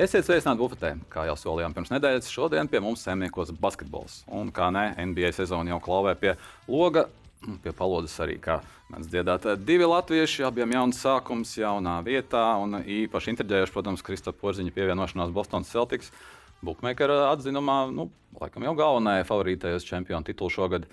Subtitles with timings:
[0.00, 0.90] Esiet sveicināti bufetē.
[1.12, 4.22] Kā jau solījām pirms nedēļas, šodien pie mums saimniekos basketbols.
[4.32, 6.30] Un kā ne, NBA sezona jau klauvē pie
[6.70, 7.02] loga.
[7.60, 8.58] Pie palodas arī, kā
[8.92, 12.46] mēs dziedāt, divi latvieši, abiem jauns sākums, jaunā vietā.
[12.62, 16.08] Un īpaši intriģējuši, protams, Kristofra Porziņa pievienošanās Bostonas Celtics.
[16.64, 18.06] Bookmakera atzinumā, nu,
[18.40, 20.86] laikam jau galvenajai favorītei uz čempionu titulu šogad.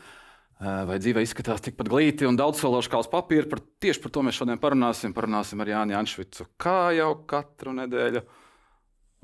[0.59, 3.47] Vai dzīve izskatās tikpat glīti un daudzsološi kā uz papīra?
[3.47, 5.15] Par, tieši par to mēs šodien parunāsim.
[5.15, 8.25] Parunāsim ar Jānu Janšvicu, kā jau katru nedēļu.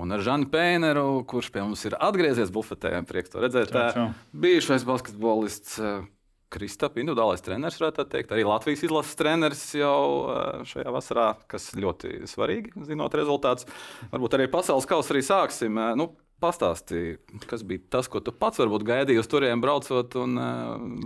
[0.02, 3.70] Un ar Žanu Pēneru, kurš pie mums ir atgriezies bufetē, prieks to redzēt.
[3.70, 4.08] Čau, čau.
[4.34, 5.78] Bijušais basketbolists
[6.54, 9.94] Kristap, individuālais treneris, varētu teikt, arī Latvijas izlases treneris jau
[10.70, 13.66] šajā vasarā, kas ļoti svarīgi, zinot rezultātus.
[14.12, 15.80] Varbūt arī pasaules kausa arī sāksim.
[15.98, 17.14] Nu, Pastāstīji,
[17.48, 20.34] kas bija tas, ko tu pats varbūt gaidīji uz turieni braucot, un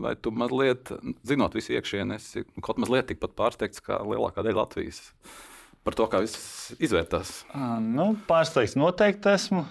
[0.03, 0.91] vai tu mazliet,
[1.29, 5.13] zinot visu iekšienē, esi kaut mazliet tikpat pārsteigts kā lielākā daļa Latvijas
[5.87, 7.43] par to, kā viss izvērtās?
[7.85, 9.65] Nu, pārsteigts noteikti esmu.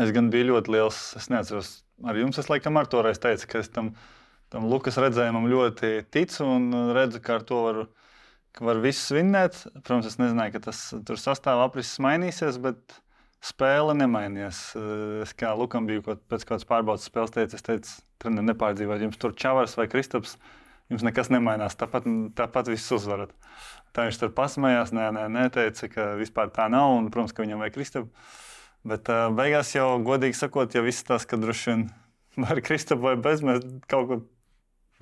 [0.00, 1.00] Es gan biju ļoti liels.
[1.18, 1.70] Es neatceros,
[2.06, 3.92] ar jums es laikam ar toreiz teicu, ka es tam,
[4.52, 7.80] tam Lukas redzējumam ļoti ticu un redzu, ka ar to var,
[8.56, 9.60] ka var visu svinēt.
[9.80, 12.98] Protams, es nezināju, ka tas tur sastāvā aprises mainīsies, bet
[13.44, 14.64] spēle nemainījās.
[15.22, 19.20] Es kā Lukam biju kaut, pēc kādas pārbaudas spēles teicis, es teicu, treniņš nepārdzīvot, jums
[19.20, 20.38] tur Čavars vai Kristaps
[20.92, 21.76] jums nekas nemainās.
[21.80, 22.06] Tāpat,
[22.38, 23.34] tāpat viss uzvarat.
[23.94, 26.98] Tā viņš tur pasmējās, nē, nē, neteica, ka vispār tā nav.
[26.98, 28.30] Un, protams, ka viņam vajag Kristapu.
[28.84, 31.84] Bet uh, beigās jau, godīgi sakot, ja viss tas, ka droši vien
[32.44, 34.20] var Kristapu vai bez, mēs kaut ko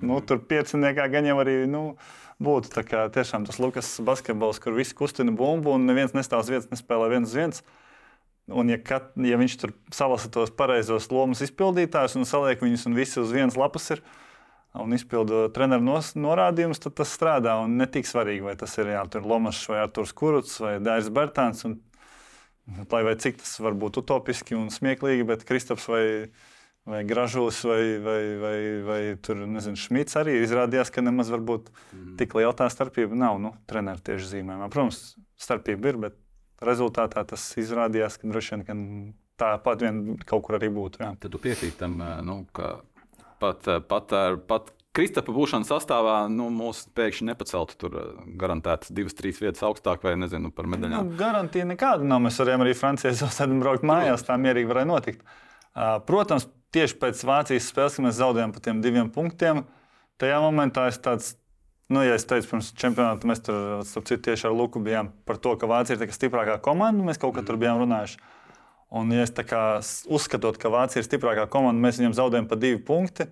[0.02, 1.84] nu, tur pieciniekā gan jau arī nu,
[2.42, 2.72] būtu.
[2.74, 6.70] Tā kā tiešām tas Lukas basketbols, kur visi kustina bumbu un neviens nestāv uz vietas,
[6.72, 7.62] nespēlē viens uz viens.
[8.50, 12.96] Un, ja, kat, ja viņš tur salasa tos pareizos lomas izpildītājus un saliek viņus un
[12.98, 14.02] visi uz vienas lapas ir,
[14.80, 17.58] un izpildu treneru norādījumus, tad tas strādā.
[17.64, 21.64] Un ne tik svarīgi, vai tas ir jā, Lomačs vai Arthurs Kuruts vai Dairis Bertāns.
[21.68, 21.78] Un,
[22.92, 26.04] lai vai cik tas var būt utopiski un smieklīgi, bet Kristaps vai,
[26.88, 32.14] vai Gražulis vai, vai, vai, vai tur, nezinu, Šmits arī izrādījās, ka nemaz varbūt mm.
[32.22, 34.70] tik liela tā starpība nav nu, treneru tieši zīmējumā.
[34.72, 35.02] Protams,
[35.42, 36.20] starpība ir, bet
[36.62, 38.86] rezultātā tas izrādījās, ka droši vien
[39.42, 41.02] tāpat vien kaut kur arī būtu.
[41.02, 41.12] Jā.
[41.18, 42.76] Tad tu piekrīti tam, nu, ka
[43.42, 48.08] pat, eh, pat, ar, pat Kristapa būšanas sastāvā nu, mūs pēkšņi nepaceltu tur eh,
[48.40, 51.08] garantētas divas, trīs vietas augstāk, vai nezinu par medaļām.
[51.08, 52.20] Nu, garantija nekāda nav.
[52.26, 54.26] Mēs varējām arī Francijā sēdēt, braukt mājās.
[54.28, 55.22] Tā mierīgi varēja notikt.
[56.08, 56.44] Protams,
[56.76, 59.62] tieši pēc Vācijas spēles, kad mēs zaudējām par tiem diviem punktiem,
[60.20, 61.36] tajā momentā es tāds.
[61.92, 65.52] Nu, ja es teicu, pirms čempionāta mēs tur citu, tieši ar Luku bijām par to,
[65.60, 67.04] ka Vācija ir stiprākā komanda.
[67.04, 68.20] Mēs kaut kā tur bijām runājuši.
[68.92, 73.24] Un, ja es uzskatu, ka Vācija ir stiprākā komanda, mēs viņiem zaudējam pa divi punkti.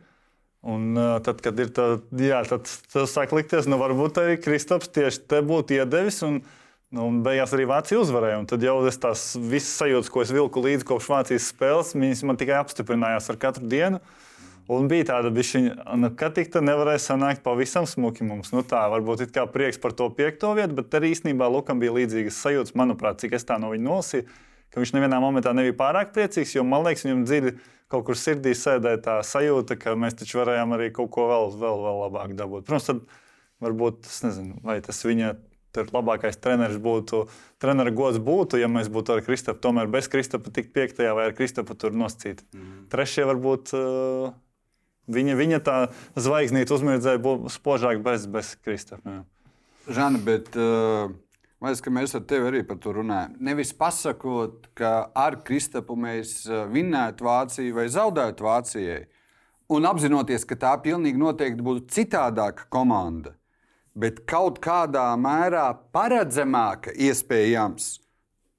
[0.60, 1.84] Un, tad, kad ir tā,
[2.16, 6.22] jā, tad tas sāk likties, nu, varbūt arī Kristaps tieši te būtu iedevis.
[6.24, 6.40] Un,
[6.96, 8.40] nu, un beigās arī Vācija uzvarēja.
[8.48, 12.40] Tad jau es tās visas sajūtas, ko es vilku līdzi kopš Vācijas spēles, viņas man
[12.40, 14.00] tikai apstiprinājās ar katru dienu.
[14.70, 18.52] Un bija tāda bišķiņa, nu, ka tik tā nevarēja sanākt pavisam smuki mums.
[18.54, 21.96] Nu, tā varbūt ir kā prieks par to piekto vietu, bet arī īstenībā Lukam bija
[21.96, 24.28] līdzīgas sajūtas, manuprāt, cik es tā no viņa nolasīju
[24.70, 27.54] ka viņš nevienā momentā nebija pārāk priecīgs, jo man liekas, viņam dziļi
[27.90, 31.84] kaut kur sirdī sēdēja tā sajūta, ka mēs taču varējām arī kaut ko vēl, vēl,
[31.86, 32.66] vēl labāk dabūt.
[32.68, 35.36] Protams, tad varbūt tas nezinu, vai tas viņa.
[35.70, 37.20] Tur labākais treneris būtu,
[37.62, 41.34] treneris gods būtu, ja mēs būtu ar Kristapu, tomēr bez Kristapa tikt piektajā vai ar
[41.38, 42.40] Kristapu tur noscīt.
[42.50, 42.88] Mm.
[42.90, 44.32] Trešie varbūt uh,
[45.14, 45.76] viņa, viņa tā
[46.18, 49.20] zvaigznīte uzmirdzēja spožāk bez, bez Kristapa.
[49.86, 51.14] Žana, bet uh,
[51.60, 53.34] Man liekas, ka mēs ar tevi arī par to runājam.
[53.44, 59.02] Nevis pasakot, ka ar Kristapu mēs eh, vinnētu Vāciju vai zaudētu Vācijai,
[59.68, 63.34] un apzinoties, ka tā pilnīgi noteikti būtu citādāka komanda,
[63.92, 67.92] bet kaut kādā mērā paredzamāka, iespējams,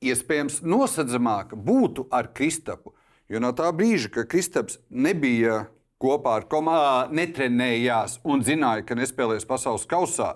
[0.05, 2.93] iespējams nosacāmāka būtu ar Kristapu.
[3.31, 5.63] Jo no tā brīža, kad Kristaps nebija
[6.01, 10.35] kopā ar komandu, netrenējās un zināja, ka nespēlēs pasaules kausā,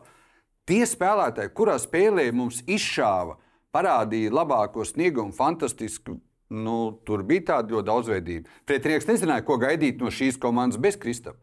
[0.66, 3.38] Tie spēlētāji, kurā spēlē mums izšāva,
[3.76, 6.20] parādīja labāko sniegumu, fantastisku.
[6.50, 8.56] Nu, tur bija tāda ļoti daudzveidība.
[8.70, 11.42] Pretinieks nezināja, ko gaidīt no šīs komandas bez Kristapa.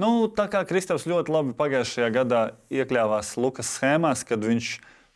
[0.00, 2.40] Nu, tā kā Kristaps ļoti labi pagājušajā gadā
[2.74, 4.70] iekļāvās Lukas schēmās, kad viņš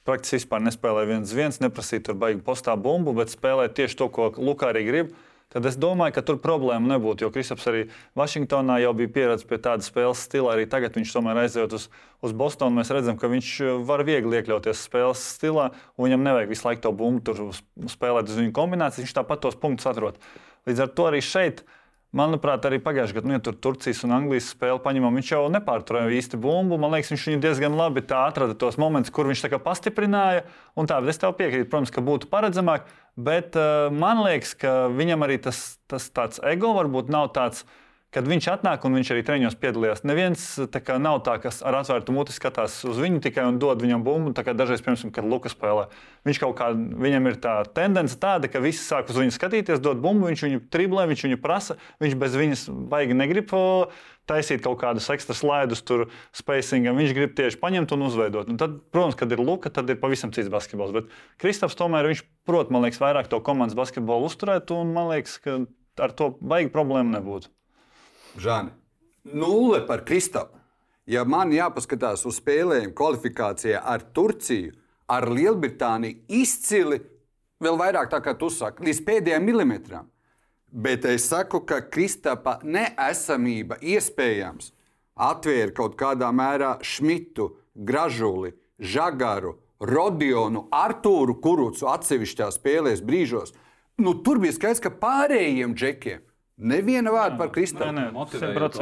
[0.07, 4.31] praktiski vispār nespēlēja viens viens, neprasīja tur baigi postā bumbu, bet spēlēja tieši to, ko
[4.39, 5.11] Lukā arī grib
[5.53, 7.25] tad es domāju, ka tur problēma nebūtu.
[7.27, 7.87] Jo Kristaps arī
[8.19, 10.53] Vašingtonā jau bija pieredzējis pie tāda spēles stila.
[10.55, 11.89] Arī tagad viņš tomēr aizjūt uz,
[12.25, 12.77] uz Bostonu.
[12.79, 13.55] Mēs redzam, ka viņš
[13.89, 17.51] var viegli iekļauties spēles stilā, un viņam nevajag visu laiku to bumbu
[17.89, 19.07] spēlēt uz viņu kombināciju.
[19.07, 20.21] Viņš tāpat tos punktus atrod.
[20.69, 21.65] Līdz ar to arī šeit.
[22.17, 26.15] Manuprāt, arī pagājušajā gadā, nu, ja tur Turcijas un Anglijas spēle paņemam, viņš jau nepārturēja
[26.17, 26.79] īsti bumbu.
[26.81, 30.47] Man liekas, viņš diezgan labi atrada tos momentus, kur viņš pastiprināja.
[30.73, 32.89] Un tā, es tev piekrītu, protams, ka būtu paredzamāk.
[33.21, 36.09] Bet uh, man liekas, ka viņam arī tas, tas
[36.49, 37.67] ego varbūt nav tāds
[38.15, 40.03] kad viņš atnāk un viņš arī treniņos piedalījās.
[40.09, 44.05] Neviens kā, nav tā, kas ar atvērtu muti skatās uz viņu tikai un dod viņam
[44.07, 44.33] bumbu.
[44.33, 45.89] Dažreiz, piemēram, kad Lukas spēlē,
[46.29, 50.01] viņš kaut kā, viņam ir tā tendence tāda, ka visi sāk uz viņu skatīties, dod
[50.05, 52.65] bumbu, viņš viņu triblē, viņš viņu prasa, viņš bez viņas
[52.95, 53.53] baigi negrib.
[54.29, 56.99] Taisīt kaut kādus ekstra slaidus, tur spacingam.
[57.01, 58.51] Viņš grib tieši paņemt un uzveidot.
[58.53, 60.93] Un tad, protams, kad ir Luka, tad ir pavisam cits basketbols.
[60.93, 61.09] Bet
[61.41, 64.69] Kristofs tomēr viņš prot, man liekas, vairāk to komandas basketbolu uzturēt.
[64.77, 65.63] Un man liekas, ka
[66.05, 67.49] ar to baigi problēmu nebūtu.
[68.37, 68.71] Žani,
[69.25, 70.59] nulle par Kristapu.
[71.09, 74.75] Ja man jāpaskatās uz spēlēm kvalifikācijā ar Turciju,
[75.09, 76.99] ar Lielbritāniju, izcili,
[77.65, 80.11] vēl vairāk tā kā tu saki, līdz pēdējiem milimetram.
[80.69, 84.75] Bet es saku, ka Kristapa neesamība iespējams
[85.17, 93.55] atvēra kaut kādā mērā Šmitu, Gražuli, Žagaru, Rodionu, Artūru Kurucu atsevišķās spēlēs brīžos.
[93.99, 96.28] Nu, tur bija skaidrs, ka pārējiem džekiem
[96.59, 97.87] Neviena vārda par Kristapu.
[97.95, 98.25] Nē, nē,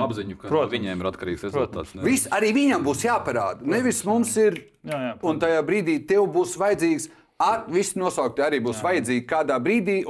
[0.07, 0.73] apziņu, ka Protams.
[0.73, 1.93] viņiem ir atkarīgs rezultāts.
[2.01, 3.61] Viss arī viņam būs jāparāda.
[3.61, 3.75] Protams.
[3.75, 4.57] Nevis mums ir.
[4.87, 7.11] Jā, jā, un tajā brīdī tev būs vajadzīgs,
[7.43, 8.87] ar, visi nosaukti arī būs jā.
[8.89, 10.01] vajadzīgi kādā brīdī.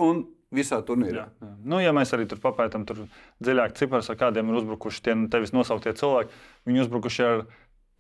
[0.55, 1.25] Visā turnīrā.
[1.27, 1.49] Jā, jā.
[1.67, 5.51] Nu, ja mēs arī tur papētām dziļāk ciprus, ar kādiem ir uzbrukuši tie nu, tevis
[5.51, 6.31] nosauktie cilvēki,
[6.71, 7.43] viņi uzbrukuši ar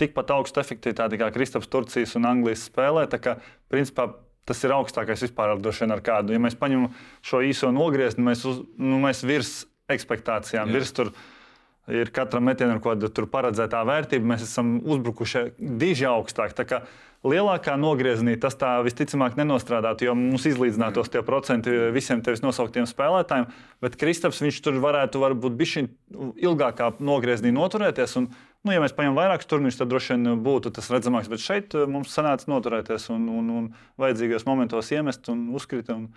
[0.00, 3.08] tikpat augstu efektivitāti kā Kristaps Turcijas un Anglijas spēlē.
[3.10, 3.34] Tā kā,
[3.72, 4.06] principā,
[4.46, 5.54] Tas ir augstākais vispār
[5.96, 6.34] ar kādu.
[6.36, 6.92] Ja mēs paņemam
[7.26, 10.78] šo īso nogriezni, mēs, uz, nu, mēs virs expectācijām, Jā.
[10.78, 11.10] virs tur
[11.86, 14.32] ir katram metienam kaut kāda paredzētā vērtība.
[14.34, 16.56] Mēs esam uzbrukuši diži augstāk.
[17.26, 23.48] Lielākā nogriezienī tas tā visticamāk nenostrādātu, jo mums izlīdzinātos tie procenti visiem tevis nosauktiem spēlētājiem.
[23.82, 25.88] Bet Kristaps viņš tur varētu varbūt bišķiņ
[26.46, 28.18] ilgākā nogriezienī noturēties.
[28.20, 28.28] Un,
[28.66, 31.28] Nu, ja mēs paņemam vairākus turnīrus, tad droši vien būtu tas redzamāks.
[31.30, 33.68] Bet šeit eh, mums sanāca noturēties un, un, un
[34.02, 35.92] vajadzīgos momentos iemest un uzkrīt.
[35.94, 36.08] Un,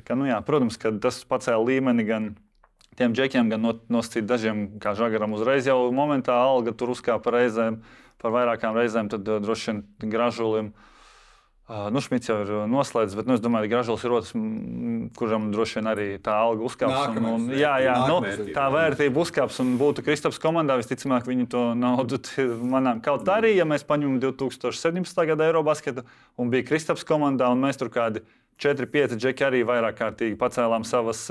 [0.00, 2.32] kā, nu, jā, protams, ka tas pacēla līmeni gan
[2.98, 7.78] tiem džekiem, gan nosacīt dažiem, kā žagaram, uzreiz jau momentā alga tur uzkāpa reizēm,
[8.18, 10.72] par vairākām reizēm, tad eh, droši vien gražulim.
[10.72, 10.88] Uh,
[11.70, 14.32] Nu, Šmits jau ir noslēdzis, bet nu, es domāju, ka Gražulis ir otrs,
[15.16, 17.14] kuram droši vien arī tā alga uzkāps.
[17.14, 18.18] Un, un, jā, jā, nu,
[18.52, 20.76] tā vērtība uzkāps un būtu Kristaps komandā.
[20.80, 22.18] Visticamāk, viņi to naudu
[22.66, 23.00] manām.
[23.04, 25.22] Kaut arī, ja mēs paņemam 2017.
[25.30, 26.04] gada Eurobasketu
[26.42, 28.24] un bija Kristaps komandā un mēs tur kādi
[28.62, 31.24] 4-5 džeki arī vairāk kārtīgi pacēlām savas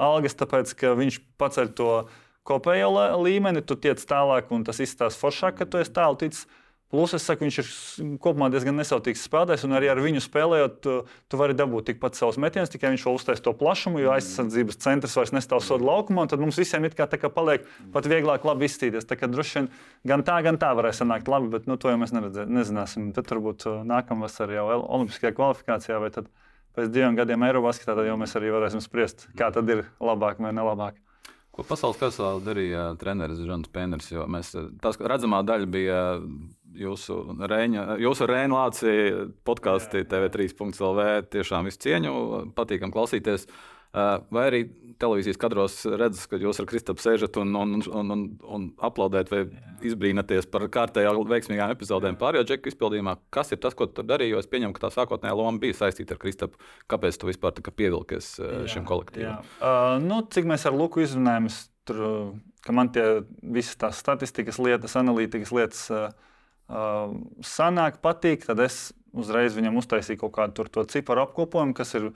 [0.00, 1.92] algas, tāpēc ka viņš paceļ to
[2.48, 2.90] kopējo
[3.22, 6.46] līmeni, tu tiec tālāk un tas izstāsta foršāk, ka tu esi tālu ticis.
[6.92, 7.68] Plus, es saku, viņš ir
[8.20, 10.96] kopumā diezgan nesautīgs spēlētājs, un arī ar viņu spēlējot, tu,
[11.32, 15.16] tu vari dabūt tikpat savus metienus, tikai viņš vēl uztais to plašumu, jo aizsardzības centrs
[15.16, 18.68] vairs nestāv sodu laukumā, un tad mums visiem it kā, kā paliek pat vieglāk labi
[18.68, 19.08] izstīties.
[19.08, 19.68] Tā kā droši vien
[20.12, 23.08] gan tā, gan tā varēs sanākt labi, bet nu, to jau mēs neredzē, nezināsim.
[23.16, 26.28] Tad varbūt uh, nākamvasar jau Olimpiskajā kvalifikācijā vai tad
[26.76, 30.52] pēc diviem gadiem Eirobasketā, tad jau mēs arī varēsim spriest, kā tad ir labāk vai
[30.60, 31.00] nelabāk.
[31.52, 34.06] Ko pasaules karsā darīja treneris Žants Pēners?
[34.32, 35.98] Mēs, tas redzamā daļa bija
[36.78, 41.06] jūsu Rēņa, jūsu Rēņa Lācija podkāstī TV3.CLV.
[41.32, 42.14] Tiešām visu cieņu,
[42.56, 43.48] patīkam klausīties.
[43.92, 44.62] Vai arī
[45.02, 48.22] televīzijas kadros redzat, ka jūs ar Kristapu sēžat un, un, un, un,
[48.56, 49.42] un aplaudējat vai
[49.84, 53.18] izbrīnaties par kārtējām veiksmīgām epizodēm pārējo džeku izpildījumā.
[53.34, 54.32] Kas ir tas, ko tu darīji?
[54.32, 56.60] Jo es pieņemu, ka tā sākotnējā loma bija saistīta ar Kristapu.
[56.88, 59.44] Kāpēc tu vispār pievilkies jā, šim kolektīvam?
[59.60, 61.52] Uh, nu, cik mēs ar Luku izrunājam,
[61.88, 62.02] tur,
[62.64, 63.06] ka man tie
[63.42, 65.88] visas tās statistikas lietas, analītikas lietas.
[65.92, 66.31] Uh,
[66.72, 67.14] uh,
[67.44, 72.10] sanāk, patīk, tad es uzreiz viņam uztaisīju kaut kādu to ciparu apkopojumu, kas ir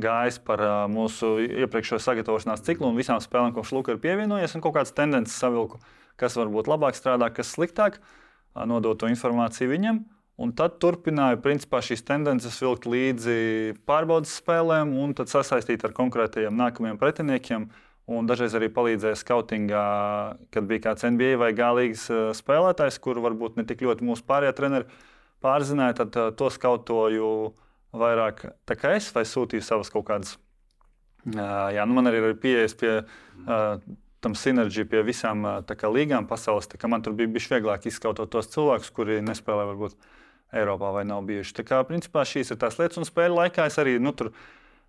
[0.00, 4.64] gājis par uh, mūsu iepriekšējo sagatavošanās ciklu un visām spēlēm, ko Šluka ir pievienojies, un
[4.64, 5.80] kaut kādas tendences savilku,
[6.20, 10.04] kas varbūt labāk strādā, kas sliktāk, uh, nodot to informāciju viņam.
[10.34, 16.98] Un tad turpināju principā, šīs tendences vilkt līdzi pārbaudas spēlēm un sasaistīt ar konkrētajiem nākamajiem
[16.98, 17.68] pretiniekiem.
[17.68, 19.82] Uh, Un dažreiz arī palīdzēja skautingā,
[20.52, 24.56] kad bija kāds NBA vai gālīgs eh, spēlētājs, kuru varbūt ne tik ļoti mūsu pārējie
[24.58, 24.88] treneri
[25.44, 25.98] pārzināja.
[26.02, 27.28] Tad uh, to skautoju
[27.96, 30.36] vairāk tā kā es, vai sūtīju savas kaut kādas.
[31.24, 32.98] Uh, jā, nu man arī ir pieejas pie
[34.24, 36.68] tam sinerģija pie visām kā, līgām pasaules.
[36.88, 39.96] Man tur bija bijis vieglāk izskautot tos cilvēkus, kuri nespēlē varbūt
[40.54, 41.56] Eiropā vai nav bijuši.
[41.58, 44.30] Tā kā principā šīs ir tās lietas, un spēļu laikā es arī nu, tur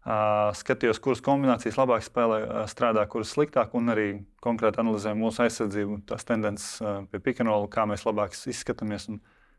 [0.06, 4.10] skatījos, kuras kombinācijas labāk spēlē, strādā, kuras sliktāk, un arī
[4.46, 6.76] konkrēti analizēju mūsu aizsardzību, tās tendences
[7.12, 9.10] pie pikanola, kā mēs labāk izskatāmies.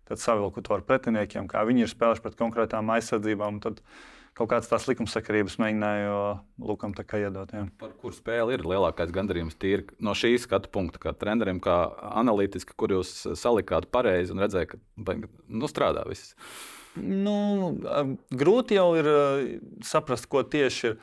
[0.06, 3.58] Tad savilku to ar pretiniekiem, kā viņi ir spēlējuši pret konkrētām aizsardzībām.
[3.64, 3.80] Tad
[4.38, 6.20] kaut kādas tās likumsakarības mēģināju
[6.68, 7.50] Lukam iedot.
[7.50, 7.64] Jā.
[7.80, 11.88] Par kur spēli ir lielākais gandarījums tīri no šī skatu punkta, kā trenerim, kā
[12.22, 16.36] analītiski, kur jūs salikāt pareizi un redzējāt, ka nu, strādā viss.
[16.96, 17.76] Nu,
[18.32, 19.08] grūti jau ir
[19.84, 20.96] saprast, ko tieši ir.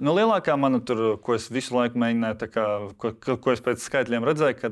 [0.00, 2.66] Nu, lielākā mana tur, ko es visu laiku mēģināju, kā,
[3.00, 4.70] ko, ko es pēc skaitļiem redzēju, ka,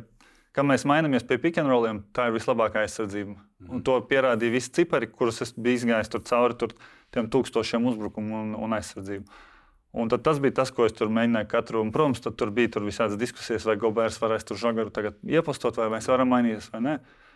[0.57, 3.35] kad mēs mainamies pie rolliem, tā ir vislabākā aizsardzība.
[3.37, 3.75] Mm.
[3.77, 6.57] Un to pierādīja visi cipari, kurus es biju izgājis tur cauri.
[6.57, 6.73] Tur,
[7.13, 9.45] tiem tūkstošiem uzbrukumu un, un aizsardzību.
[10.01, 11.85] Un tas bija tas, ko es tur mēģināju katru.
[11.85, 14.93] Un, protams, tur bija tur visādas diskusijas, vai Gobērs varēs tur žagaru
[15.29, 16.99] iepostot, vai mēs varam mainīties vai nē.
[16.99, 17.28] Uh,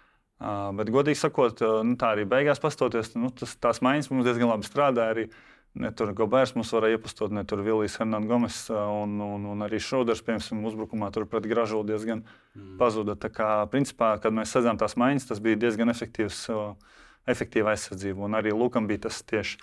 [0.79, 4.69] bet, godīgi sakot, nu, tā arī beigās pastoties, nu, tas, tās maiņas mums diezgan labi
[4.69, 5.17] strādāja.
[5.17, 5.33] Arī,
[5.73, 9.79] Ne tur Gobērs mums varēja iepostot, ne tur Vilijas Hernandez Gomes un, un, un arī
[9.81, 12.75] Šrūders, piemēram, uzbrukumā tur pret Gražulu diezgan mm.
[12.77, 13.15] pazuda.
[13.17, 16.43] Tā kā, principā, kad mēs sezām tās maiņas, tas bija diezgan efektīvs.
[16.53, 16.93] Uh,
[17.29, 18.25] efektīva aizsardzība.
[18.27, 19.59] Un arī Lukam bija tas tieši.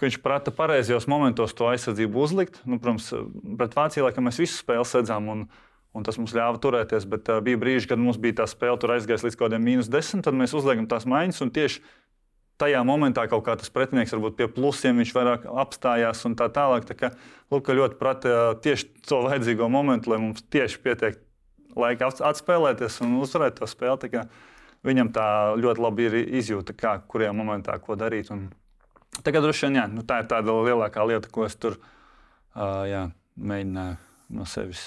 [0.00, 2.60] Viņš prata pareizajos momentos to aizsardzību uzlikt.
[2.64, 3.10] Nu, protams,
[3.60, 5.42] pret Vāciju laikam mēs visu spēli sēdzām, un,
[5.96, 7.06] un tas mums ļāva turēties.
[7.10, 9.90] Bet uh, bija brīži, kad mums bija tā spēle, tur aizgājis līdz kaut kādiem mīnus
[9.92, 11.42] desmit, tad mēs uzliekam tās maiņas.
[11.56, 11.82] Tieši
[12.60, 16.86] tajā momentā kaut kā tas pretinieks varbūt pie plusiem viņš vairāk apstājās un tā tālāk.
[16.88, 17.10] Tā kā
[17.52, 21.18] Luka ļoti prata tieši to vajadzīgo momentu, lai mums tieši pietiek
[21.78, 24.24] laika atspēlēties un uzvarēt to spēli.
[24.86, 25.26] Viņam tā
[25.60, 28.30] ļoti labi ir izjūta, kā, kurajā momentā ko darīt.
[28.32, 28.46] Un
[29.20, 33.02] tagad droši vien jā, nu, tā ir tāda lielākā lieta, ko es tur uh, jā,
[33.36, 33.98] mēģināju
[34.38, 34.86] no sevis.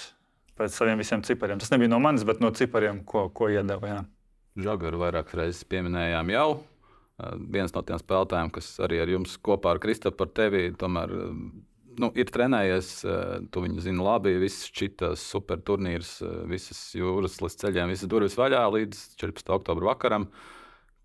[0.54, 1.58] Pēc saviem visiem cipariem.
[1.58, 4.04] Tas nebija no manis, bet no cipariem, ko, ko iedeva.
[4.54, 6.48] Žagaru vairākas reizes pieminējām jau.
[7.50, 11.12] Viens no tiem spēlētājiem, kas arī ar jums kopā ar Kristofru, tevi tomēr
[12.00, 12.90] nu, ir trenējies,
[13.54, 14.34] tu viņu zini labi.
[14.42, 16.16] Viss šis super turnīrs,
[16.50, 19.54] visas jūras līdz ceļiem, visas durvis vaļā līdz 14.
[19.58, 20.28] oktobra vakaram.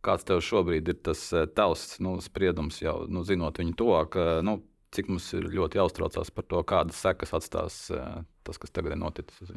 [0.06, 1.26] Kāds tev šobrīd ir tas
[1.58, 4.16] tavs nu, spriedums, jau nu, zinot viņu tuvāk?
[4.48, 4.62] Nu,
[4.96, 9.54] cik mums ir ļoti jāuztraucās par to, kādas sekas atstās tas, kas tagad ir noticis.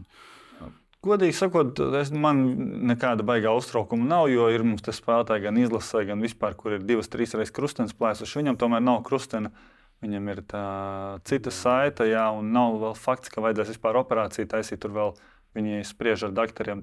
[1.02, 2.42] Godīgi sakot, es, man
[2.86, 6.84] nekāda baigā uztraukuma nav, jo ir mums te spēlētāji gan izlasē, gan vispār, kur ir
[6.86, 8.38] divas, trīs reizes krustenis plēsuši.
[8.38, 9.50] Viņam tomēr nav krustena.
[9.50, 9.72] Uh,
[10.02, 10.62] Viņam ir tā
[11.28, 14.80] cita saita, jā, un nav vēl fakts, ka vajadzēs vispār operāciju taisīt.
[14.82, 15.12] Tur vēl
[15.54, 16.82] viņi spriež ar doktoriem.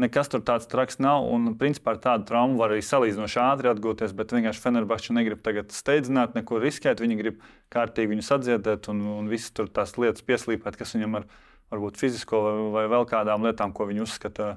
[0.00, 4.14] Nekas tur tāds traks nav, un principā ar tādu traumu var arī salīdzinoši ātri atgūties,
[4.16, 7.02] bet vienkārši Fenerbahčs negrib tagad steidzināt, neko riskēt.
[7.04, 7.42] Viņi grib
[7.74, 11.26] kārtīgi viņu sadziedēt un, un visas tur tās lietas pieslīpēt, kas viņam ar
[11.74, 14.54] varbūt fizisko vai, vai vēl kādām lietām, ko viņi uzskata.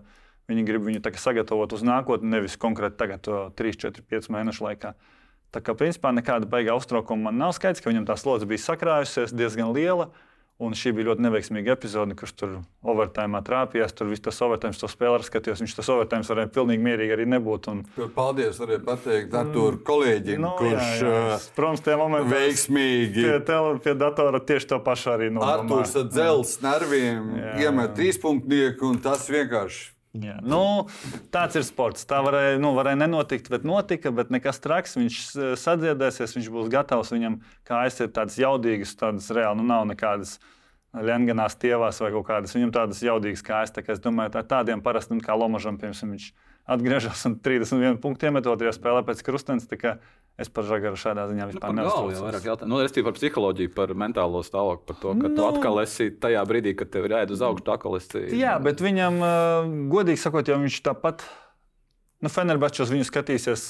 [0.52, 3.28] Viņi grib viņu sagatavot uz nākotni, nevis konkrēti tagad,
[3.60, 4.92] 3, 4, 5 mēnešu laikā.
[4.92, 5.20] Uh,
[5.54, 9.36] Tā kā principā nekāda baigā uztraukuma man nav skaidrs, ka viņam tā slodze bija sakrājusies
[9.38, 10.10] diezgan liela.
[10.62, 12.52] Un šī bija ļoti neveiksmīga epizode, kurš tur
[12.86, 13.96] overtājumā trāpījās.
[13.98, 15.64] Tur viss tas overtājums, to spēli skatījos.
[15.64, 17.70] Viņš tas overtājums varēja pilnīgi mierīgi arī nebūt.
[17.72, 17.82] Un...
[18.14, 21.40] Paldies arī pateikt Artur kolēģim, no, nu, kurš, jā, jā.
[21.58, 23.26] protams, tie momenti veiksmīgi.
[23.26, 25.64] Pie, tele, pie datora tieši to pašu arī nodomāja.
[25.64, 30.36] Arturs ar dzels nerviem iemet trīspunktnieku un tas vienkārši Jā.
[30.46, 30.86] Nu,
[31.34, 32.06] tāds ir sports.
[32.06, 34.12] Tā varēja, nu, varēja nenotikt, bet notika.
[34.14, 34.98] Bet nekas traks.
[35.00, 35.20] Viņš
[35.58, 37.14] sadziedēsies, viņš būs gatavs.
[37.16, 40.38] Viņam kājas ir tādas jaudīgas, tādas reāli nu, nav nekādas.
[40.94, 43.72] Lenganās tievās vai kaut kādas viņam tādas jaudīgas kājas.
[43.74, 46.28] Tā es domāju, tā tādiem parasti, nu, kā Lomažam, piemēram, viņš
[46.70, 49.66] atgriežas un 31 punktu iemetot, ja spēlē pēc krustenes.
[50.34, 52.66] Es par žagaru šādā ziņā vispār nu, neuztraucos.
[52.66, 56.10] Nu, es tikai par psiholoģiju, par mentālo stāvokli, par to, ka nu, tu atkal esi
[56.10, 58.24] tajā brīdī, kad tev ir jāiet uz augšu, tā kā esi.
[58.40, 59.22] Jā, bet viņam,
[59.94, 61.22] godīgi sakot, jau viņš tāpat,
[62.26, 63.70] nu, Fenerbačos viņu skatīsies.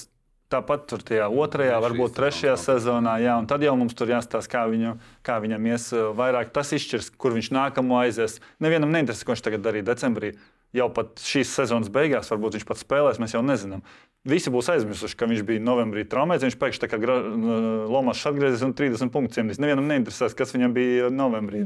[0.53, 4.59] Tāpat tur tajā otrajā, varbūt trešajā sezonā, jā, un tad jau mums tur jāstāsta, kā,
[4.69, 4.91] viņu,
[5.25, 6.51] kā viņam ies vairāk.
[6.53, 8.35] Tas izšķirs, kur viņš nākamo aizies.
[8.61, 10.35] Nevienam neinteresē, ko viņš tagad darīja decembrī
[10.73, 13.83] jau pat šīs sezonas beigās, varbūt viņš pat spēlēs, mēs jau nezinām.
[14.23, 16.45] Visi būs aizmirsuši, ka viņš bija novembrī traumēts.
[16.47, 17.17] Viņš pēkšņi tā kā gra...
[17.91, 19.59] Lomas atgriezies un 30 punktus iemetīs.
[19.59, 21.65] Nevienam neinteresēs, kas viņam bija novembrī.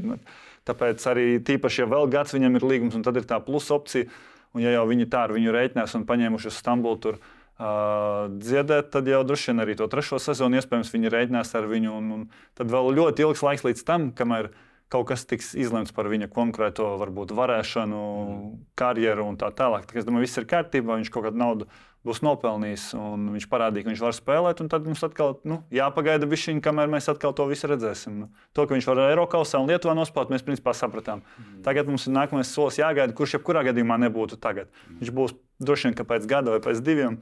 [0.66, 4.10] Tāpēc arī tīpaši, ja vēl gads viņam ir līgums, un tad ir tā plus opcija.
[4.56, 8.90] Un ja jau viņi tā ar viņu reiķinās un paņēmuši uz Stambulu tur uh, dziedēt,
[8.90, 11.94] tad jau droši vien arī to trešo sezonu iespējams viņi reiķinās ar viņu.
[11.94, 15.92] Un, un tad vēl ļoti ilgs laiks līdz tam, kamēr viņa kaut kas tiks izlemts
[15.94, 18.48] par viņa konkrēto varbūt, varēšanu, mm.
[18.78, 19.86] karjeru un tā tālāk.
[19.88, 21.68] Tā, es domāju, viss ir kārtībā, viņš kaut kādu naudu
[22.06, 24.62] būs nopelnījis un viņš parādīja, ka viņš var spēlēt.
[24.72, 28.22] Tad mums atkal nu, jāpagaida bišķiņi, kamēr mēs atkal to visu redzēsim.
[28.22, 31.24] Nu, to, ka viņš var Eiropausā un Lietuvā nospēlēt, mēs principā sapratām.
[31.36, 31.60] Mm.
[31.66, 34.72] Tagad mums ir nākamais solis jāgaida, kurš jebkurā gadījumā nebūtu tagad.
[34.86, 35.02] Mm.
[35.02, 35.36] Viņš būs
[35.68, 37.20] droši vien pēc gada vai pēc diviem.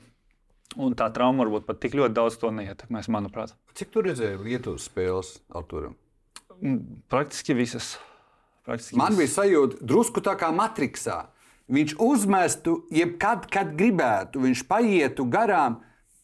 [0.77, 3.55] Un tā trauma varbūt pat tik ļoti daudz to neietekmēs, manuprāt.
[3.79, 5.95] Cik tu redzēji Lietuvas spēles autoram?
[6.63, 7.97] Mm, praktiski visas.
[8.65, 9.19] Praktiski Man visas.
[9.19, 11.27] bija sajūta, drusku tā kā matriksā.
[11.73, 15.81] Viņš uzmestu, jebkad, kad gribētu, viņš paietu garām,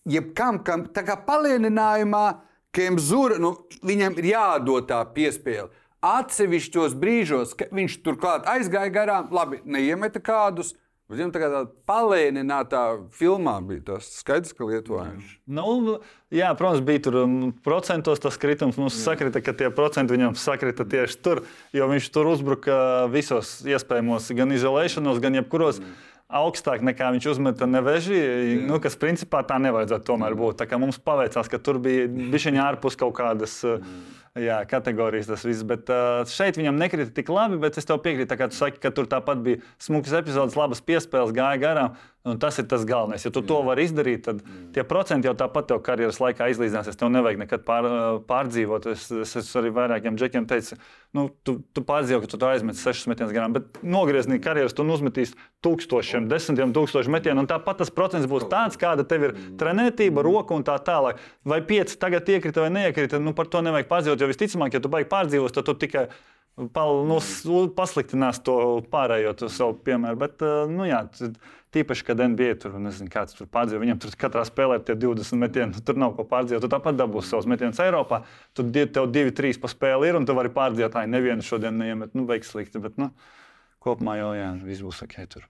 [0.06, 2.26] jebkam, kam tā kā palielinājumā,
[2.72, 3.50] Kemzura, nu,
[3.84, 5.68] viņam ir jādod tā piespēle.
[6.02, 10.72] Atsevišķos brīžos, kad viņš turklāt aizgāja garām, labi, neiemeta kādus.
[11.12, 12.82] Viņam tā kā tāda palēninātā
[13.16, 15.34] filmā bija tas skaidrs, ka lietuvājums.
[15.46, 15.98] Nu,
[16.32, 18.78] jā, protams, bija tur um, procentos tas kritums.
[18.80, 19.10] Mums jā.
[19.10, 21.42] sakrita, ka tie procenti viņam sakrita tieši tur,
[21.76, 22.78] jo viņš tur uzbruka
[23.12, 25.82] visos iespējamos, gan izolēšanos, gan jebkuros.
[25.82, 28.16] Mm augstāk nekā viņš uzmeta neveži,
[28.64, 30.62] nu, kas principā tā nevajadzētu tomēr būt.
[30.62, 33.58] Tā kā mums paveicās, ka tur bija bišķiņā ārpus kaut kādas.
[33.68, 35.64] Mm jā, kategorijas tas viss.
[35.68, 38.92] Bet uh, šeit viņam nekrita tik labi, bet es tev piekrītu, kā tu saki, ka
[38.94, 42.00] tur tāpat bija smukas epizodes, labas piespēles, gāja garām.
[42.22, 43.24] Un tas ir tas galvenais.
[43.26, 46.94] Ja tu to vari izdarīt, tad tie procenti jau tāpat tev karjeras laikā izlīdzinās.
[46.94, 47.88] Tev nevajag nekad pār,
[48.28, 48.86] pārdzīvot.
[48.92, 50.78] Es, es, es arī vairākiem džekiem teicu,
[51.18, 55.34] nu, tu, tu pārdzīvo, ka tu aizmeti sešas metienas garām, bet nogriezni karjeras tu uzmetīs
[55.66, 57.42] tūkstošiem, desmitiem tūkstošu metienu.
[57.50, 61.18] Tāpat tas procents būs tāds, kāda tev ir trenētība, roka un tā tālāk.
[61.42, 64.21] Vai pieci tagad iekrita vai neiekrita, nu par to nevajag pārdzīvot.
[64.22, 66.06] Jo visticamāk, ja tu baigi pārdzīvot, tad tu tikai
[66.76, 67.18] pal, nu,
[67.76, 68.56] pasliktinās to
[68.92, 70.20] pārējo to savu piemēru.
[70.22, 71.04] Bet, nu, jā,
[71.72, 73.80] Tīpaši, kad NBA tur nezinu, kāds tur pārdzīvo.
[73.80, 75.80] Viņam tur katrā spēlē ir 20 metieni.
[75.88, 76.60] Tur nav ko pārdzīvot.
[76.60, 78.18] Tu tāpat dabūsi savus metienus Eiropā.
[78.52, 81.00] Tur tev 2-3 pa spēli ir, un tu vari pārdzīvot.
[81.00, 82.12] Ai, nevienu šodien neiemet.
[82.12, 82.82] Nu, beigas slikti.
[82.82, 83.08] Bet nu,
[83.80, 85.16] kopumā jau jā, viss būs ok.
[85.32, 85.48] Tur.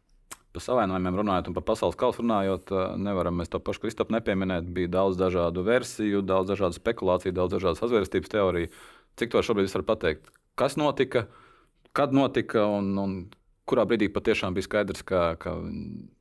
[0.53, 4.67] Par savainojumiem runājot, un par pasaules kausu runājot, nevaram mēs to pašu Kristofu nepieminēt.
[4.77, 8.73] Bija daudz dažādu versiju, daudz dažādu spekulāciju, daudz dažādu sazvērstības teoriju.
[9.17, 10.29] Cik to šobrīd var pateikt?
[10.61, 11.25] Kas notika,
[11.97, 13.15] kad notika un, un
[13.69, 15.55] kurā brīdī patiešām bija skaidrs, ka, ka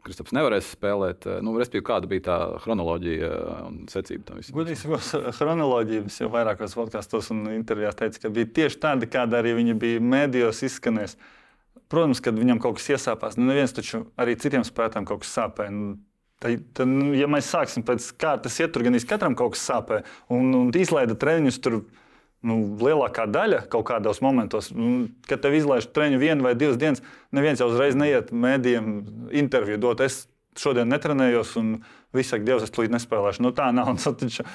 [0.06, 1.28] Kristaps nevarēs spēlēt.
[1.44, 3.32] Nu, respektīvi, kāda bija tā chronoloģija
[3.68, 4.56] un secība tam visam?
[4.60, 5.00] Gudīgi
[5.40, 10.04] chronoloģija jau vairākos podkastos un intervijās teica, ka bija tieši tāda, kāda arī viņa bija
[10.14, 11.20] mēdījos izskanējusi.
[11.92, 15.74] Protams, kad viņam kaut kas iesāpās, nu, neviens taču arī citiem spēlētājiem kaut kas sāpēja.
[15.76, 15.98] Nu,
[16.42, 20.06] tad, tad, nu, ja mēs sāksim pēc kārtas, iet tur gan katram kaut kas sāpēja
[20.32, 21.82] un, un izlaida treniņus tur
[22.48, 27.04] nu, lielākā daļa kaut kādos momentos, nu, kad tev izlaiž treniņu vienu vai divas dienas,
[27.36, 28.94] neviens jau uzreiz neiet mēdījiem
[29.44, 30.02] interviju dot.
[30.06, 30.24] Es
[30.60, 31.74] šodien netrenējos, un
[32.16, 33.44] viss saka, Dievs, es tulīt nespēlēšu.
[33.46, 33.94] Nu, tā nav.
[34.22, 34.46] Taču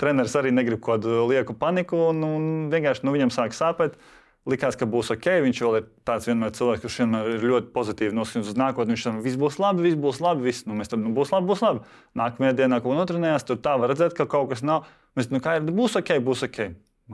[0.00, 3.98] treneris arī negrib kaut kādu lieku paniku, un, un vienkārši nu, viņam sāk sāpēt.
[4.46, 5.26] Likās, ka būs ok.
[5.42, 8.94] Viņš vēl ir tāds vienmēr cilvēks, kurš vienmēr ir ļoti pozitīvi noskaņots uz nākotni.
[8.94, 10.46] Viņš tam viss būs labi, viss būs labi.
[10.46, 11.82] Viss, nu, tam nu, būs labi, būs labi.
[12.20, 14.86] Nākamajā dienā, ko notrenējās, tur tā var redzēt, ka kaut kas nav.
[15.18, 16.62] Mēs, nu, kā ir, būs ok, būs ok.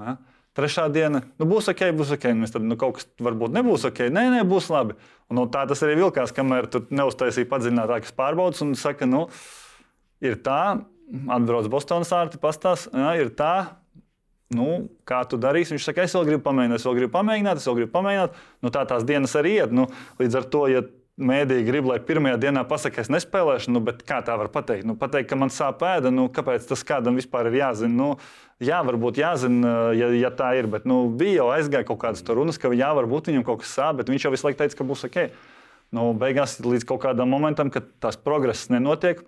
[0.03, 0.17] Ja?
[0.53, 2.29] Trešā diena, nu, būs ok, būs ok.
[2.37, 4.05] Mēs tad nu, kaut kas varbūt nebūs ok.
[4.13, 4.99] Nē, nē, būs labi.
[5.33, 9.25] Un, nu, tā tas arī vilkās, kamēr tur neuztaisīja padziļinātākas pārbaudas un saka, nu,
[10.21, 10.83] ir tā,
[11.33, 13.55] atbrauc Bostonas ārti, pastāsta, ja, ir tā.
[14.53, 15.77] Nu, kā tu darīsi?
[15.77, 18.43] Viņš saka, es vēl gribu pamēģināt, es vēl gribu pamēģināt, es vēl gribu pamēģināt.
[18.65, 19.73] Nu, tā tās dienas arī iet.
[19.73, 19.87] Nu,
[20.21, 20.83] līdz ar to, ja
[21.23, 24.87] mēdīji grib, lai pirmajā dienā pasakā, es nespēlēšu, nu, bet kā tā var pateikt?
[24.89, 27.95] Nu, pateikt, ka man sāp ēda, nu, kāpēc tas kādam vispār ir jāzina?
[27.97, 28.15] Nu,
[28.63, 32.61] Jā, varbūt jāzina, ja, ja tā ir, bet nu, bija jau aizgāja kaut kādas runas,
[32.63, 35.03] ka jā, varbūt viņam kaut kas sāp, bet viņš jau visu laiku teica, ka būs
[35.09, 35.17] ok.
[35.99, 39.25] Nu, beigās līdz kaut kādam momentam, kad tās progress nenotiek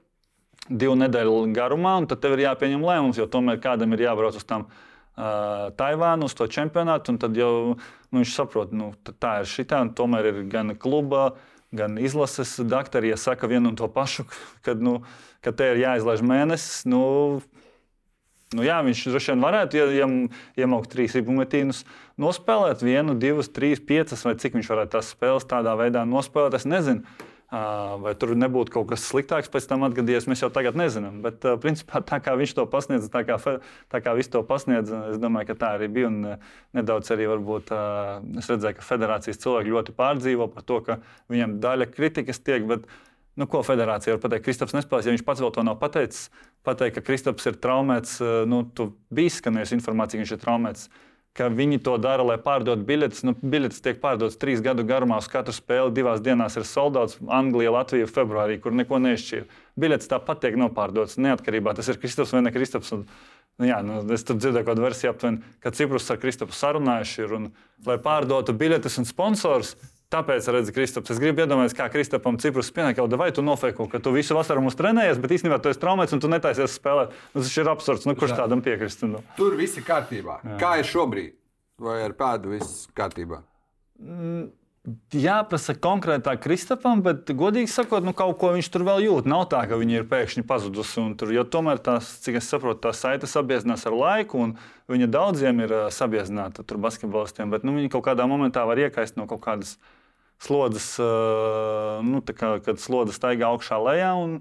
[0.71, 4.47] divu nedēļu garumā, un tad tev ir jāpieņem lēmums, jo tomēr kādam ir jābrauc uz
[4.47, 4.79] tām uh,
[5.15, 9.83] Taivānu, uz to čempionātu, un tad jau nu, viņš saprot, nu, tā ir šī tā,
[9.87, 11.35] un tomēr ir gan kluba.
[11.75, 14.29] Gan izlases doktori, ja saka vienu un to pašu,
[14.63, 15.01] kad, nu,
[15.43, 17.03] kad te ir jāizlaiž mēnesis, nu,
[18.55, 20.07] Nu, jā, viņš droši vien varētu ja,
[20.63, 21.83] iemaukt trīs ribumetīnus,
[22.21, 26.55] nospēlēt vienu, divas, trīs, piecas, vai cik viņš varētu tās spēles tādā veidā nospēlēt.
[26.61, 27.03] Es nezinu,
[28.03, 30.27] vai tur nebūtu kaut kas sliktāks pēc tam atgadījies.
[30.31, 31.21] Mēs jau tagad nezinām.
[31.25, 33.39] Bet, principā, tā kā viņš to pasniedz, tā kā,
[33.93, 36.11] tā kā viņš to pasniedz, es domāju, ka tā arī bija.
[36.13, 36.37] Un
[36.77, 37.73] nedaudz arī varbūt,
[38.43, 41.01] es redzēju, ka federācijas cilvēki ļoti pārdzīvo par to, ka
[41.33, 42.67] viņam daļa kritikas tiek.
[42.71, 42.89] Bet,
[43.35, 44.45] Nu, ko federācija var pateikt?
[44.47, 46.29] Kristaps nespēlēs, ja viņš pats vēl to nav pateicis.
[46.63, 50.85] Pateikt, ka Kristaps ir traumēts, nu, tu biji skanējusi informācija, ka viņš ir traumēts.
[51.35, 53.25] Ka viņi to dara, lai pārdotu biļetes.
[53.27, 55.17] Nu, biļetes tiek pārdotas trīs gadu garumā.
[55.19, 57.19] Uz katru spēli divās dienās ir soldāts.
[57.27, 59.49] Anglija, Latvija, Februārī, kur neko nešķīra.
[59.83, 61.75] Biļetes tāpat tiek nopārdotas neatkarībā.
[61.75, 62.93] Tas ir Kristaps vai ne Kristaps.
[62.95, 63.03] Un,
[63.59, 67.35] nu, jā, nu, es tur dzirdēju kādu versiju, aptuveni, ka Ciprus ar Kristapu sarunājuši ir.
[67.41, 67.51] Un,
[67.89, 69.75] lai pārdotu biļetes un sponsors,
[70.15, 73.99] Tāpēc, redz, Kristaps, es gribu iedomāties, kā Kristapam Ciprus pienāk, jau vai tu nofēko, ka
[73.99, 77.17] tu visu vasaru mums trenējies, bet īstenībā tu esi traumēts un tu netaisies spēlēt.
[77.35, 78.07] Nu, tas ir absurds.
[78.07, 78.45] Nu, kurš Jā.
[78.45, 79.03] tādam piekrist?
[79.09, 79.25] Nu?
[79.35, 80.39] Tur viss ir kārtībā.
[80.45, 80.59] Jā.
[80.61, 81.35] Kā ir šobrīd?
[81.83, 83.41] Vai ar pēdu viss kārtībā?
[83.99, 84.53] Mm.
[85.17, 89.29] Jāprasa konkrētāk Kristapam, bet, godīgi sakot, nu, kaut ko viņš tur vēl jūt.
[89.33, 91.07] Nav tā, ka viņa ir pēkšņi pazudusi.
[91.19, 94.53] Tur, tomēr tās, cik es saprotu, tā saite sabiezinās ar laiku, un
[94.93, 97.49] viņa daudziem ir uh, sabiezināta ar basketbolistiem.
[97.55, 99.79] Bet nu, viņi kaut kādā momentā var iekaist no kaut kādas
[100.43, 100.91] slodzes,
[102.05, 104.13] nu, kā, kad slodze staigā augšā lejā.
[104.19, 104.39] Un,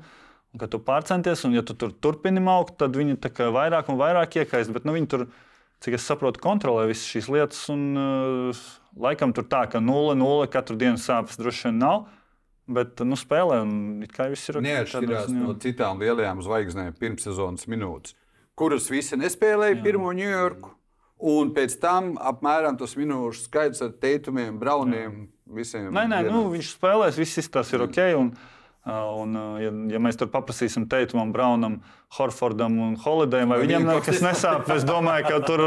[0.53, 3.97] Un, kad tu pārcenties, un ja tu tur turpini augt, tad viņi kā vairāk un
[3.97, 4.69] vairāk iekaist.
[4.69, 5.23] Bet nu, viņi tur,
[5.81, 7.63] cik es saprotu, kontrolē visas šīs lietas.
[7.73, 8.59] Un, uh,
[8.93, 12.05] laikam tur tā, ka 0-0 katru dienu sāpes droši vien nav.
[12.69, 14.61] Bet nu, spēlē, un it kā viss ir.
[14.63, 15.41] Neatšķirās ziņā.
[15.41, 18.13] no citām lielajām zvaigznēm pirmssezonas minūtes,
[18.55, 19.83] kuras visi nespēlēja Jā.
[19.83, 20.77] pirmo Ņujorku.
[21.33, 25.89] Un pēc tam apmēram tas minūšu skaits ar teitumiem, brauniem, visiem.
[25.93, 26.51] Nē, nē, nu, vienāds.
[26.55, 27.99] viņš spēlēs, viss tas ir ok.
[28.19, 28.31] Un,
[28.91, 31.77] un, uh, ja, ja mēs tur paprasīsim Teitumam, Braunam,
[32.17, 35.63] Horfordam un Holidayam, vai viņiem nekas nesāp, es domāju, ka tur.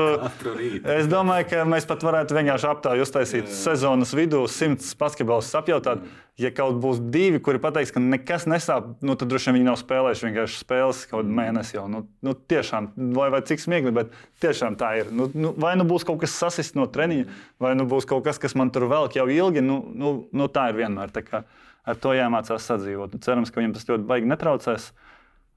[0.92, 6.04] Es domāju, ka mēs pat varētu vienkārši aptāju uztaisīt sezonas vidū, simts basketbolus apjautāt.
[6.36, 9.78] Ja kaut būs divi, kuri pateiks, ka nekas nesāp, nu, tad droši vien viņi nav
[9.80, 11.86] spēlējuši vienkārši spēles kaut kādu mēnesi jau.
[11.88, 14.12] Nu, nu, tiešām, vai, vai cik smieklīgi, bet
[14.44, 15.08] tiešām tā ir.
[15.16, 18.36] Nu, nu, vai nu būs kaut kas sasist no treniņa, vai nu būs kaut kas,
[18.42, 19.64] kas man tur velk jau ilgi.
[19.64, 21.16] Nu, nu, nu, tā ir vienmēr.
[21.16, 21.46] Tā kā
[21.86, 23.14] Ar to jāmācās sadzīvot.
[23.14, 24.90] Nu, cerams, ka viņam tas ļoti baigi netraucēs.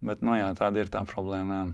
[0.06, 1.56] Bet nu, jā, tāda ir tā problēma.
[1.63, 1.70] Jā.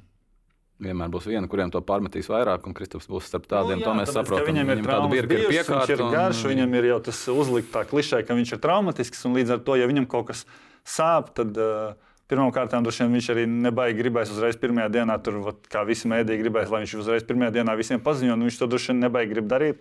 [0.86, 3.80] Vienmēr būs viena, kuriem to pārmetīs vairāk, un Kristaps būs starp tādiem.
[3.80, 4.48] Nu, to jā, mēs tāpēc, saprotam.
[4.50, 5.94] Viņam ir tāda ir bijušas, viņš piekārta.
[5.94, 9.22] ir garš, un- viņam ir jau tas uzlikt tā klišē, ka viņš ir traumatisks.
[9.26, 10.46] un Līdz ar to, ja viņam kaut kas
[10.84, 11.94] sāp, tad uh,
[12.28, 16.44] pirmkārt, droši vien viņš arī nebaigi gribēs uzreiz pirmajā dienā, tur, vat, kā visi mēdīji
[16.44, 18.36] gribēs, lai viņš uzreiz pirmajā dienā visiem paziņo.
[18.36, 19.80] nu, Viņš to droši vien nebaigi grib darīt.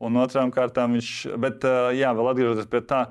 [0.00, 3.06] Un otrām kārtām viņš, bet uh, jā, vēl atgriežoties pie tā.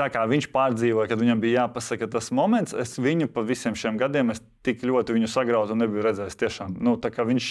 [0.00, 3.98] Tā kā viņš pārdzīvoja, kad viņam bija jāpasaka tas moments, es viņu pa visiem šiem
[4.00, 6.38] gadiem es tik ļoti viņu sagrautu un nebiju redzējis.
[6.40, 6.78] Tiešām.
[6.80, 7.50] Nu, viņš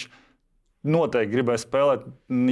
[0.90, 2.06] noteikti gribēja spēlēt,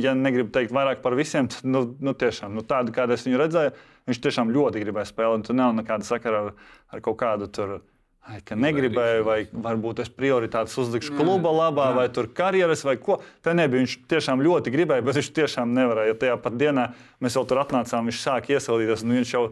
[0.05, 3.41] ja negribu teikt vairāk par visiem, tad nu, nu, tiešām nu, tādu, kādu es viņu
[3.41, 3.73] redzēju,
[4.11, 5.47] viņš tiešām ļoti gribēja spēlēt.
[5.49, 6.53] Tur nav nekāda sakara ar,
[6.93, 7.81] ar kaut kādu tur.
[8.29, 13.23] Ai, ka negribēju, vai varbūt es prioritātes uzlikšu kluba labā, vai tur karjeras, vai ko.
[13.41, 13.81] Tā nebija.
[13.81, 16.13] Viņš tiešām ļoti gribēja, bet viņš tiešām nevarēja.
[16.13, 16.85] Ja tajā pat dienā
[17.25, 19.07] mēs jau tur atnācām, viņš sāk iesildīties.
[19.09, 19.47] Nu, viņš jau,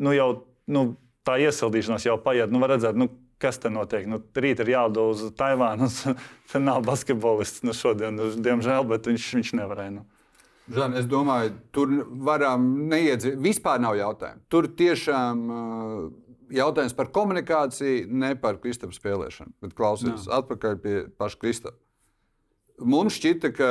[0.00, 0.30] nu, jau
[0.70, 0.84] nu,
[1.26, 2.52] tā iesildīšanās jau paiet.
[2.52, 3.10] Nu, redzēt, nu,
[3.40, 4.06] kas te notiek.
[4.10, 5.88] Nu, rīt ir jālido uz Taivānu.
[6.50, 9.94] Tur nav basketbolists nu, šodien, nu, diemžēl, bet viņš, viņš nevarēja.
[10.00, 10.06] Nu.
[10.70, 13.40] Žan, es domāju, tur varam neiedzīt.
[13.42, 14.44] Vispār nav jautājumu.
[14.52, 15.40] Tur tiešām
[16.54, 19.56] jautājums par komunikāciju, ne par Kristapam spēlēšanu.
[19.64, 21.80] Bet klausies, atpakaļ pie paša Kristapa.
[22.86, 23.70] Mums šķita, ka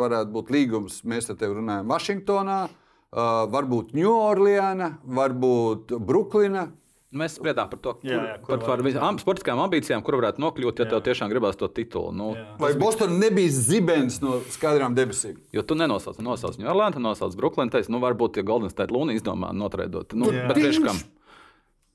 [0.00, 1.02] varētu būt līgums.
[1.08, 6.68] Mēs ar tevi runājam Vašingtonā, uh, varbūt Ņūorleāna, varbūt Bruklina.
[7.08, 10.42] Mēs spriedām par to, kur, Jā, jā, kur par, par visām sportiskām ambīcijām, kur varētu
[10.44, 10.90] nokļūt, ja Jā.
[10.92, 12.10] tev tiešām gribās to titulu.
[12.12, 12.42] Nu, Jā.
[12.60, 15.38] Vai Bostonā nebija zibens no skaidrām debesīm?
[15.56, 17.72] Jo tu nenosauc, nosauc New Orleans, nosauc Brooklynu.
[17.72, 20.12] Teici, nu, varbūt, ja Golden State Luna izdomā notraidot.
[20.12, 20.50] Nu, Jā.
[20.52, 21.00] bet tieši kam?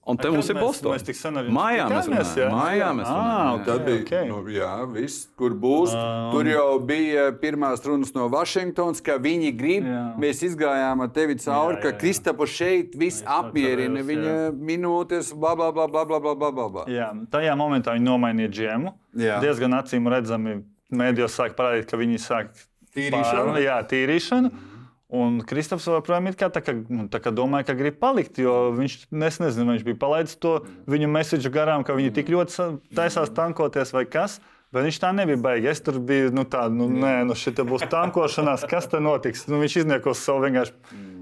[0.03, 0.97] Un te mums ir Bostonā.
[0.97, 2.49] Mēs tik sen arī mājā mēs runājām.
[2.51, 3.37] Mājā mēs runājām.
[3.39, 4.25] Ah, okay, bija, okay.
[4.27, 5.93] Nu, jā, viss, kur būs.
[5.95, 6.25] Um.
[6.33, 9.87] Tur jau bija pirmās runas no Vašingtonas, ka viņi grib.
[9.87, 10.01] Jā.
[10.19, 14.51] Mēs izgājām ar tevi cauri, ka Kristapu šeit viss apmierina viņa jā.
[14.71, 16.85] minūtes, bla, bla, bla, bla, bla, bla, bla.
[16.91, 18.93] Jā, tajā momentā viņi nomainīja džēmu.
[19.23, 19.39] Jā.
[19.45, 20.59] Diezgan acīm redzami
[20.91, 22.51] mēdījos sāk parādīt, ka viņi sāk
[22.91, 23.55] tīrīšanu.
[23.55, 24.51] Pār, jā, tīrīšanu.
[24.51, 24.72] Mm.
[25.13, 28.71] Un Kristaps joprojām ir kā, tā, kā, nu, tā kā domāja, ka grib palikt, jo
[28.73, 28.95] viņš,
[29.27, 30.55] es nezinu, viņš bija palaidis to
[30.89, 34.39] viņu mēsīču garām, ka viņi tik ļoti taisās tankoties vai kas.
[34.73, 35.69] Bet viņš tā nebija baigi.
[35.69, 39.45] Es tur biju, nu, tā, nu, nē, nu, šī būs tankošanās, kas te notiks.
[39.45, 40.73] Nu, viņš izniekos savu vienkārši,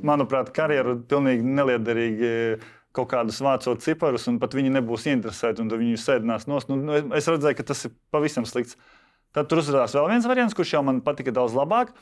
[0.08, 2.32] manuprāt, karjeru pilnīgi neliederīgi
[2.96, 6.70] kaut kādus vācot ciparus, un pat viņi nebūs interesēti, un viņi sēdinās nos.
[6.72, 8.80] Nu, nu, es redzēju, ka tas ir pavisam slikts.
[9.36, 11.94] Tad tur uzrādījās vēl viens variants, kurš jau man patika daudz labāk.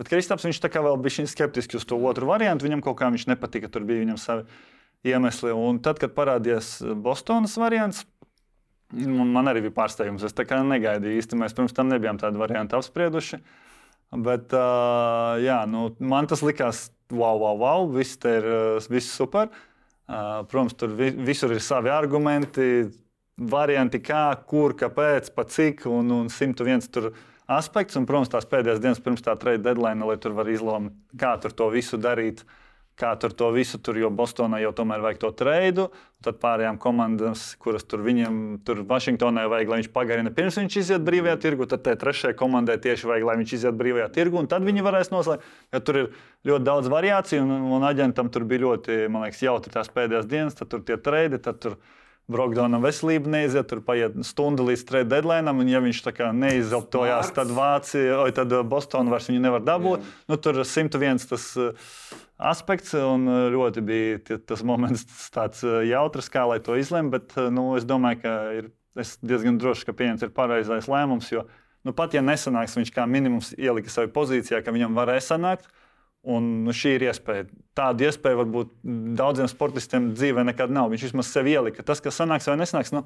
[0.00, 2.64] Bet Kristaps viņš tā kā vēl bija skeptisks uz to otru variantu.
[2.64, 4.46] Viņam kaut kā viņš nepatika, tur bija viņam savi
[5.04, 5.52] iemesli.
[5.52, 8.06] Un tad, kad parādījās Bostonas variants,
[8.92, 10.24] man arī bija pārsteigums.
[10.24, 11.38] Es tā kā negaidīju īsti.
[11.40, 13.42] Mēs pirms tam nebijām tādu variantu apsprieduši.
[14.12, 19.52] Bet uh, jā, nu, man tas likās, wow, wow, wow viss ir uh, viss super.
[20.08, 22.88] Uh, protams, tur vi visur ir savi argumenti,
[23.40, 27.12] varianti, kā, kur, kāpēc, pa cik, un, un 101 tur
[27.54, 27.98] aspekts.
[28.00, 31.54] Un, protams, tās pēdējās dienas pirms tā trade deadline, lai tur var izlemt, kā tur
[31.56, 32.44] to visu darīt.
[33.00, 35.86] Kā tur to visu tur, jo Bostonā jau tomēr vajag to treidu.
[36.22, 38.34] Tad pārējām komandām, kuras tur viņam,
[38.68, 41.66] tur Vašingtonai vajag, lai viņš pagarina pirms viņš iziet brīvajā tirgu.
[41.70, 44.42] Tad tai trešajai komandai tieši vajag, lai viņš iziet brīvajā tirgu.
[44.42, 45.48] Un tad viņi varēs noslēgt.
[45.72, 46.12] Jo tur ir
[46.52, 50.60] ļoti daudz variāciju, un, un aģentam tur bija ļoti, man liekas, jautri tās pēdējās dienas.
[50.60, 51.80] Tad tur tie treidi, tad tur
[52.30, 56.02] Brokdonam veselība neiziet, tur paiet stunda līdz trade deadline, un ja viņš
[56.38, 60.04] neizzeltojās, tad Vācija, oi, tad Bostonā vairs viņu nevar dabūt.
[60.30, 61.90] Nu, tur 101 tas uh,
[62.38, 65.04] aspekts, un uh, ļoti bija tas moments
[65.34, 69.16] tāds uh, jautrs, kā lai to izlemj, bet uh, nu, es domāju, ka ir es
[69.24, 71.46] diezgan drošs, ka pieņemts ir pareizais lēmums, jo
[71.86, 75.70] nu, pat ja nesanāks, viņš kā minimums ielika savā pozīcijā, ka viņam varēja sanākt.
[76.22, 77.48] Un nu, šī ir iespēja.
[77.74, 78.70] Tāda iespēja varbūt
[79.18, 80.92] daudziem sportistiem dzīvē nekad nav.
[80.92, 81.82] Viņš vismaz sev ielika.
[81.82, 83.02] Tas, kas sanāks vai nesnāks, nu,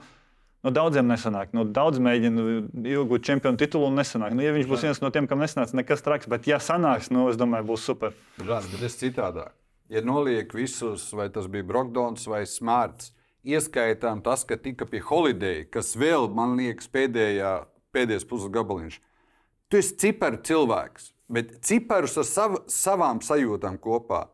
[0.67, 1.55] no daudziem nesanāk.
[1.57, 2.45] No daudz mēģina
[2.93, 4.37] iegūt čempionu titulu un nesanāk.
[4.37, 6.29] Nu, ja viņš būs viens no tiem, kam nesnāks, nekas traks.
[6.29, 8.13] Bet, ja sanāks, nu, es domāju, būs super.
[8.43, 9.57] Žāns, bet es citādāk.
[9.89, 13.15] Ja noliek visus, vai tas bija Brokdons vai Smarts,
[13.47, 17.53] ieskaitām tas, ka tika pie Holiday, kas vēl, man liekas, pēdējā,
[17.95, 18.99] pēdējais puses gabaliņš.
[19.71, 24.27] Tu esi ciparu cilvēks, bet ciparus ar sav, savām sajūtām kopā.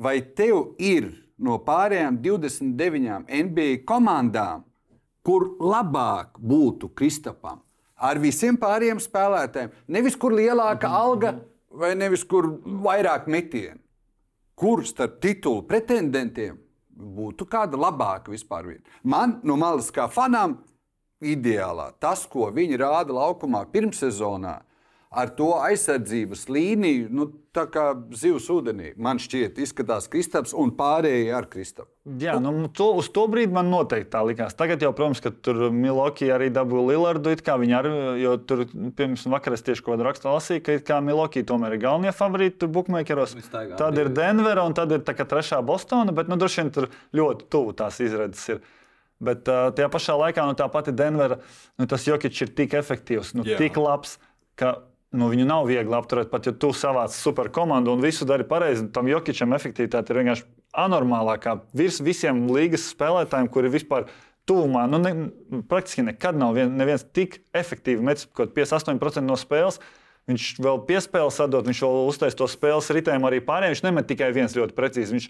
[0.00, 4.64] Vai tev ir no pārējām 29 NBA komandām,
[5.24, 7.60] kur labāk būtu Kristapam
[8.00, 9.74] ar visiem pārējiem spēlētājiem?
[9.92, 11.34] Nevis kur lielāka alga
[11.70, 13.78] vai nevis kur vairāk metienu.
[14.56, 16.58] Kur starp titulu pretendentiem
[16.90, 18.84] būtu kāda labāka vispār vieta?
[19.04, 20.58] Man no malas kā fanām
[21.20, 24.58] ideālā tas, ko viņi rāda laukumā pirmssezonā,
[25.10, 28.92] ar to aizsardzības līniju, nu, tā kā zivs ūdenī.
[28.94, 31.90] Man šķiet, izskatās Kristaps un pārējie ar Kristapu.
[32.22, 34.54] Jā, nu, to, uz to brīdi man noteikti tā likās.
[34.58, 37.34] Tagad jau, protams, ka tur Miloki arī dabūja Lillardu.
[37.34, 37.88] Ar,
[38.22, 42.14] jo tur pirms vakar es tieši kaut kādu rakstu lasīju, ka Miloki tomēr ir galvenie
[42.14, 43.34] favorīti tur bookmakeros.
[43.50, 46.86] Tad ir Denvera un tad ir tā, trešā Bostona, bet nu, droši vien tur
[47.18, 48.46] ļoti tuvu tās izredzes.
[48.54, 48.62] Ir.
[49.20, 51.42] Bet uh, tajā pašā laikā nu, tā pati Denvera,
[51.76, 53.58] nu, tas Jokic ir tik efektīvs, nu, Jā.
[53.60, 54.14] tik labs,
[54.56, 54.78] ka
[55.16, 56.30] nu, viņu nav viegli apturēt.
[56.30, 60.46] Pat ja tu savāc superkomandu un visu dari pareizi, tam Jokičam efektivitāte ir vienkārši
[60.84, 61.56] anormālākā.
[61.76, 64.10] Virs visiem līgas spēlētājiem, kuri vispār
[64.48, 65.14] tuvumā, nu, ne,
[65.70, 69.80] praktiski nekad nav vien, neviens tik efektīvi metis, kaut 58% no spēles.
[70.30, 73.74] Viņš vēl piespēlē sadot, viņš vēl uztais to spēles ritējumu arī pārējiem.
[73.74, 75.16] Viņš nemet tikai viens ļoti precīzi.
[75.16, 75.26] Viņš,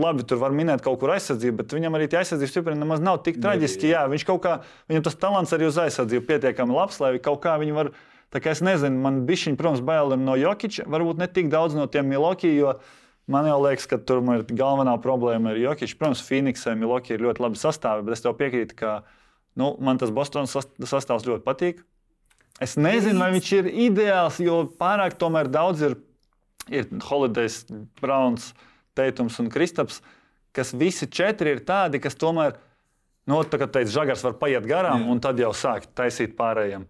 [0.00, 3.20] labi, tur var minēt kaut kur aizsardzību, bet viņam arī tie aizsardzības stipri nemaz nav
[3.26, 3.92] tik traģiski.
[3.92, 4.56] Jā, viņš kaut kā,
[4.90, 7.92] viņam tas talants arī uz aizsardzību pietiekami labs, lai kaut kā viņi var
[8.34, 11.76] Tā kā es nezinu, man bija viņa, protams, bail no Jokiča, varbūt ne tik daudz
[11.78, 12.72] no tiem Miloki, jo
[13.30, 15.94] man jau liekas, ka tur ir galvenā problēma ar Jokiču.
[16.00, 18.94] Protams, Phoenixē Miloki ir ļoti labi sastāvi, bet es tev piekrītu, ka
[19.54, 21.84] nu, man tas Bostonas sastāvs ļoti patīk.
[22.62, 25.14] Es nezinu, vai viņš ir ideāls, jo pārāk
[25.50, 25.96] daudz ir,
[26.70, 27.64] ir Holidays,
[28.02, 28.52] Browns,
[28.94, 30.00] Teitums un Kristaps,
[30.54, 32.58] kas visi četri ir tādi, kas tomēr,
[33.30, 35.10] nu, tā kā teica, žagars var paiet garām Jā.
[35.10, 36.86] un tad jau sākt taisīt pārējiem.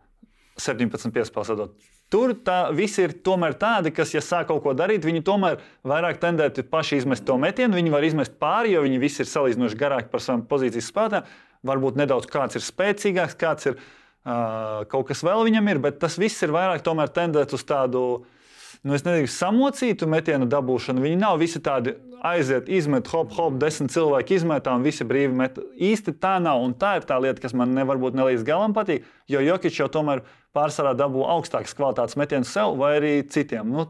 [0.60, 1.88] 17 piespēles atdot.
[2.12, 6.20] Tur tā, visi ir tomēr tādi, kas, ja sāk kaut ko darīt, viņi tomēr vairāk
[6.22, 7.74] tendēti paši izmest to metienu.
[7.78, 11.34] Viņi var izmest pāri, jo viņi visi ir salīdzinoši garāki par savām pozīcijas spēlētājiem.
[11.64, 16.18] Varbūt nedaudz kāds ir spēcīgāks, kāds ir uh, kaut kas vēl viņam ir, bet tas
[16.20, 18.04] viss ir vairāk tendēts uz tādu
[18.85, 21.03] nu, nezinu, samocītu metienu dabūšanu.
[21.05, 25.59] Viņi nav visi tādi aiziet, izmet, hop, hop, desmit cilvēki izmetā un visi brīvi met.
[25.77, 26.62] Īsti tā nav.
[26.64, 29.90] Un tā ir tā lieta, kas man nevarbūt ne līdz galam patīk, jo Jokic jau
[29.92, 30.25] tomēr
[30.57, 33.73] pārsvarā dabū augstākas kvalitātes metienus sev vai arī citiem.
[33.75, 33.88] Nu,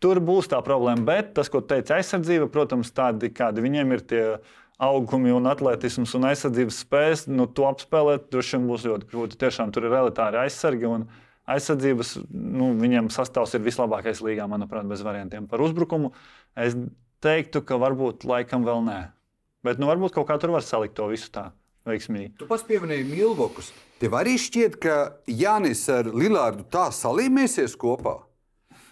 [0.00, 1.04] tur būs tā problēma.
[1.08, 4.24] Bet tas, ko teica aizsardzība, protams, tādi kādi viņiem ir tie
[4.78, 9.40] augumi un atletisms un aizsardzības spējas, nu, to apspēlēt droši vien būs ļoti grūti.
[9.40, 10.86] Tiešām tur ir elitāri aizsargi.
[10.88, 11.08] Un,
[11.48, 15.48] aizsardzības, nu, viņam sastāvs ir vislabākais līgā, manuprāt, bez variantiem.
[15.50, 16.12] Par uzbrukumu
[16.58, 16.76] es
[17.24, 19.00] teiktu, ka varbūt laikam vēl nē.
[19.66, 21.48] Bet nu, varbūt kaut kā tur var salikt to visu tā
[21.88, 22.34] veiksmīgi.
[22.38, 23.72] Tu pats pieminēji Milvokus.
[23.98, 28.20] Tev arī šķiet, ka Jānis ar Lilārdu tā salīmēsies kopā.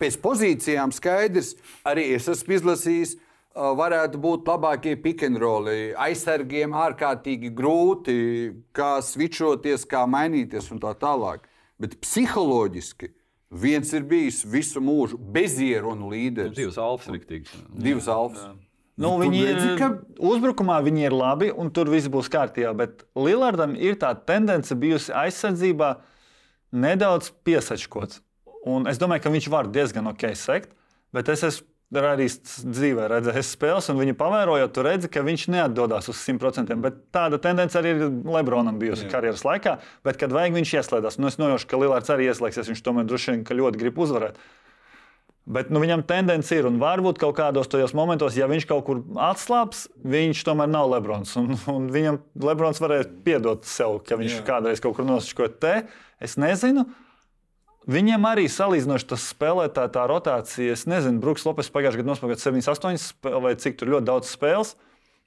[0.00, 1.54] Pēc pozīcijām skaidrs,
[1.86, 3.14] arī es esmu izlasījis,
[3.56, 5.94] varētu būt labākie pikantroli.
[5.96, 8.16] Aizsargiem ārkārtīgi grūti,
[8.76, 11.46] kā switchoties, kā mainīties un tā tālāk
[11.82, 13.12] bet psiholoģiski
[13.50, 16.54] viens ir bijis visu mūžu bezierunu līderis.
[16.54, 17.62] Nu, divas alfas rīktīgi.
[17.86, 18.56] Divas alfas.
[18.96, 19.90] Nu, viņi ir ka...
[20.24, 22.72] uzbrukumā, viņi ir labi, un tur viss būs kārtībā.
[22.78, 25.92] Bet Lillardam ir tā tendence bijusi aizsardzībā
[26.72, 28.22] nedaudz piesačkots.
[28.66, 30.72] Un es domāju, ka viņš var diezgan ok sekt,
[31.14, 36.08] bet es esmu arī dzīvē redzējis spēles, un viņu pavērojot, tu redzi, ka viņš neatdodas
[36.10, 36.74] uz 100%.
[36.82, 39.12] Bet tāda tendence arī ir Lebronam bijusi Jā.
[39.14, 39.76] karjeras laikā.
[40.06, 41.20] Bet, kad vajag, viņš ieslēdzas.
[41.22, 42.72] Nu, es nojaušu, ka Lillards arī ieslēgsies.
[42.72, 44.40] Viņš tomēr droši vien ļoti grib uzvarēt.
[45.46, 49.04] Bet nu, viņam tendence ir, un varbūt kaut kādos tajos momentos, ja viņš kaut kur
[49.28, 51.36] atslābs, viņš tomēr nav Lebrons.
[51.38, 54.44] Un, un viņam Lebrons varēja piedot sev, ka viņš Jā.
[54.48, 55.74] kādreiz kaut kur nosauca te.
[56.18, 56.88] Es nezinu.
[57.86, 60.74] Viņiem arī salīdzinoši tas spēlētāja tā rotācija.
[60.74, 64.32] Es nezinu, Brooks Lopes pagājušajā gadā nospēlēja 7, 8 spēles, vai cik tur ļoti daudz
[64.34, 64.72] spēles.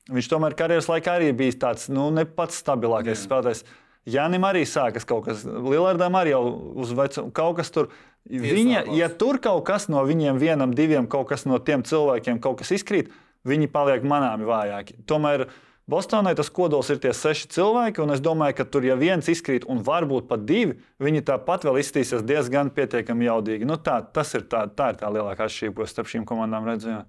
[0.09, 3.21] Viņš tomēr karjeras laikā arī bija tāds nu, ne pats stabilākais Jā.
[3.27, 3.63] spēlētājs.
[4.09, 6.43] Jānim arī sākas kaut kas, Lielardam arī jau
[6.81, 7.91] uz vecumu kaut kas tur.
[8.29, 12.59] Viņa, ja tur kaut kas no viņiem, vienam, diviem, kaut kas no tiem cilvēkiem, kaut
[12.59, 13.13] kas izkrīt,
[13.47, 14.99] viņi paliek manāmi vājāki.
[15.07, 15.47] Tomēr
[15.89, 19.63] Bostonai tas kodols ir tie seši cilvēki, un es domāju, ka tur, ja viens izkrīt,
[19.65, 23.65] un varbūt pat divi, viņi tāpat vēl izskatīsies diezgan pietiekami jaudīgi.
[23.65, 27.07] Nu, tā, ir tā, tā ir tā lielākā atšķirība, ko starp šīm komandām redzēju.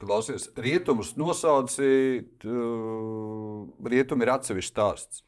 [0.00, 2.46] Klausies, rietumus nosaucīt,
[3.92, 5.22] rietumi ir atsevišķs stāsts.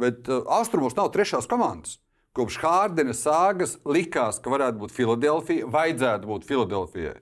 [0.00, 2.00] Bet austrumos nav trešās komandas.
[2.36, 7.20] Kopš Hārdena sāgas likās, ka varētu būt Filadelfija, vajadzētu būt Filadelfijai.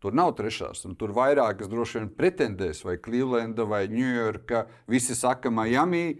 [0.00, 4.64] Tur nav trešās, un tur vairākas droši vien pretendēs, vai Clevelanda, vai Ņujorka.
[4.88, 6.14] Visi saka, Miami,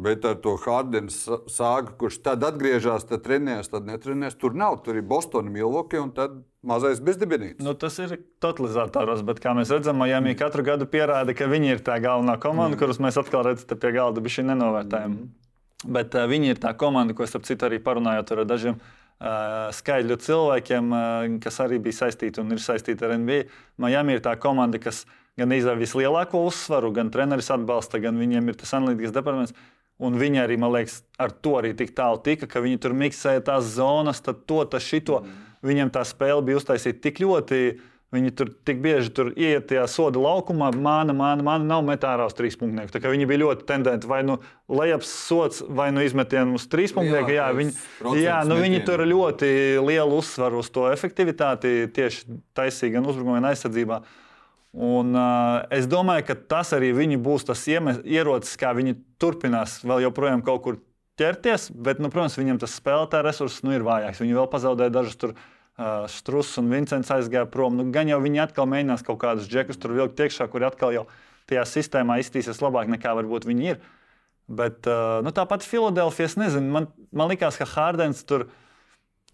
[0.00, 4.38] bet ar to Hārdena sāgu, kurš tad atgriežas, tad trenējas, tad netrenējas.
[4.40, 7.60] Tur nav, tur ir Bostonā, Milvoki un tad mazais bezdibinīts.
[7.64, 11.84] Nu, tas ir totalizatoros, bet kā mēs redzam, Miami katru gadu pierāda, ka viņi ir
[11.84, 12.80] tā galvenā komanda, mm.
[12.80, 15.18] kurus mēs atkal redzam pie galda, bet šī nenovērtējama.
[15.18, 15.34] Mm.
[15.98, 18.80] Bet uh, viņi ir tā komanda, ko es ap citu arī parunājot ar dažiem
[19.74, 20.92] skaidru cilvēkiem,
[21.42, 23.40] kas arī bija saistīti un ir saistīti ar NBA.
[23.82, 25.04] Miami ir tā komanda, kas
[25.38, 29.56] gan izdev vislielāko uzsvaru, gan treneris atbalsta, gan viņiem ir tas analītikas departaments.
[29.98, 33.42] Un viņi arī, man liekas, ar to arī tik tālu tika, ka viņi tur miksēja
[33.48, 35.24] tās zonas, tad to, tas šito.
[35.24, 35.46] Mm.
[35.66, 39.82] Viņiem tā spēle bija uztaisīta tik ļoti uh, Viņi tur tik bieži tur iet tajā
[39.92, 43.02] soda laukumā, māna, māna, māna nav metārā uz trīs punktnieku.
[43.04, 44.38] Viņi bija ļoti tendenti vai nu
[44.72, 47.34] lejas sots, vai nu izmetienu uz trīs punktnieku.
[47.36, 47.74] Jā, viņi,
[48.16, 49.50] jā nu, viņi tur ļoti
[49.84, 54.00] lielu uzsvaru uz to efektivitāti tieši taisīja gan uzbrukumā, gan aizsardzībā.
[54.78, 60.44] Un, uh, es domāju, ka tas arī būs tas ierocis, kā viņi turpinās vēl joprojām
[60.48, 60.80] kaut kur
[61.20, 61.68] ķerties.
[61.76, 64.24] Bet, nu, protams, viņiem tas spēlētāja resurss nu, ir vājāks.
[64.24, 65.36] Viņi vēl pazaudēja dažus tur
[66.10, 67.76] Struss un Vincents aizgāja prom.
[67.78, 71.04] Nu, gan jau viņi atkal mēģinās kaut kādus džekus tur vilkt iekšā, kuri atkal jau
[71.48, 73.82] tajā sistēmā izskatīsies labāk nekā varbūt viņi ir.
[74.48, 74.88] Bet
[75.22, 78.56] nu, tāpat Filadelfijas, nezinu, man, man liekas, ka Hārdens tur ir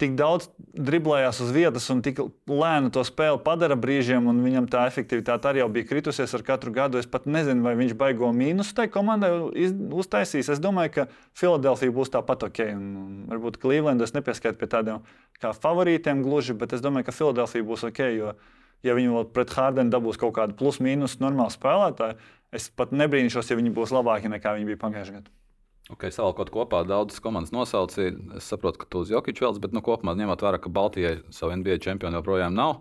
[0.01, 2.19] tik daudz driblējās uz vietas un tik
[2.51, 6.99] lēni to spēli padara brīžiem, un viņam tā efektivitāte arī bija kritusies ar katru gadu.
[6.99, 9.31] Es pat nezinu, vai viņš baigo mīnusu tai komandai
[9.95, 10.51] uztaisīs.
[10.51, 11.07] Es domāju, ka
[11.39, 12.61] Filadelfija būs tāpat ok.
[12.75, 15.05] Un, un varbūt Clevelandas nepieskait pie tādiem
[15.39, 18.03] kā favorītiem gluži, bet es domāju, ka Filadelfija būs ok.
[18.17, 18.35] Jo,
[18.83, 22.19] ja viņi vēl pret Hārdenu dabūs kaut kādu plus-mínus normālu spēlētāju,
[22.55, 25.35] es pat nebrīnīšos, ja viņi būs labāki nekā viņi bija pagājušajā gadā.
[25.93, 28.15] Okay, Savukārt, kopā daudzas komandas nosaucīja.
[28.39, 31.53] Es saprotu, ka tu uz Jokiču vēlaties, bet nu, kopumā ņemot vērā, ka Baltijai savu
[31.59, 32.79] NBA čempionu joprojām nav.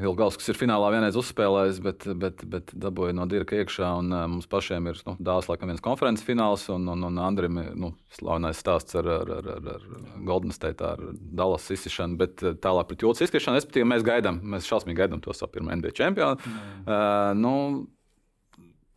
[0.00, 3.90] Ilgauskas ir finālā vienreiz uzspēlējis, bet, bet, bet dabūja no Dirka iekšā.
[4.00, 7.60] Un, uh, mums pašiem ir nu, dāvāts laikam viens konferences fināls, un, un, un Andrim
[7.60, 9.88] ir nu, slavenais stāsts ar, ar, ar, ar, ar
[10.28, 12.20] Golden State, ar Dallas izsišanu.
[12.20, 15.96] Bet tālāk pret jūtas izskriešanu, respektīvi, mēs gaidām, mēs šausmīgi gaidām to savu pirmo NBA
[16.00, 16.40] čempionu.
[16.40, 16.72] Mm.
[16.84, 17.54] Uh, nu,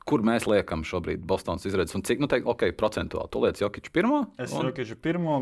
[0.05, 3.31] Kur mēs liekam šobrīd Bostonas izredzes un cik, nu, teikt, ok, procentuāli?
[3.33, 4.19] Tu liec Jokiču pirmo?
[4.37, 4.67] Es un...
[4.69, 5.39] Jokiču pirmo,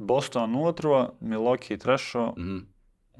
[0.00, 2.64] Bostonu otro, Milwaukee trešo mm -hmm.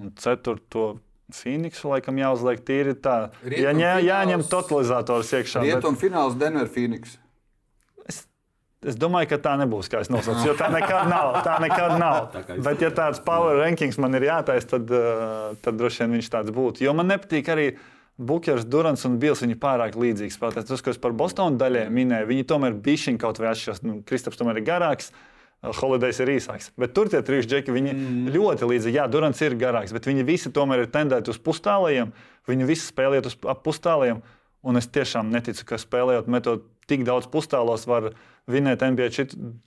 [0.02, 0.98] un ceturto.
[1.30, 3.30] Phoenixu laikam jāuzliek tīri tā.
[3.44, 5.62] Rietum ja ņē, jāņem totalizators iekšā.
[5.62, 6.02] Rietum bet...
[6.02, 7.18] fināls Denver Phoenix.
[8.08, 8.26] Es,
[8.82, 11.38] es domāju, ka tā nebūs, kā es nosaucu, jo tā nekad nav.
[11.44, 12.18] Tā nekad nav.
[12.34, 16.30] tā Bet, ja tāds power rankings man ir jātaisa, tad, uh, tad droši vien viņš
[16.30, 16.82] tāds būtu.
[16.84, 17.76] Jo man nepatīk arī
[18.20, 20.64] Bukers, Durants un Bils viņi pārāk līdzīgi spēlē.
[20.68, 23.80] Tas, ko es par Bostonu daļai minēju, viņi tomēr bija šī kaut vai atšķirās.
[23.86, 25.08] Nu, Kristaps tomēr ir garāks.
[25.10, 25.26] Uh,
[25.60, 26.70] Holidejs ir īsāks.
[26.80, 28.30] Bet tur tie trīs džeki mm.
[28.32, 28.96] ļoti līdzīgi.
[28.96, 32.14] Jā, Durants ir garāks, bet viņi visi tomēr ir tendēti uz pustālajiem.
[32.48, 34.22] Viņi visi spēlējot uz pustālajiem.
[34.64, 38.10] Un es tiešām neticu, ka spēlējot metot tik daudz pustālos, var
[38.50, 39.08] vinēt NBA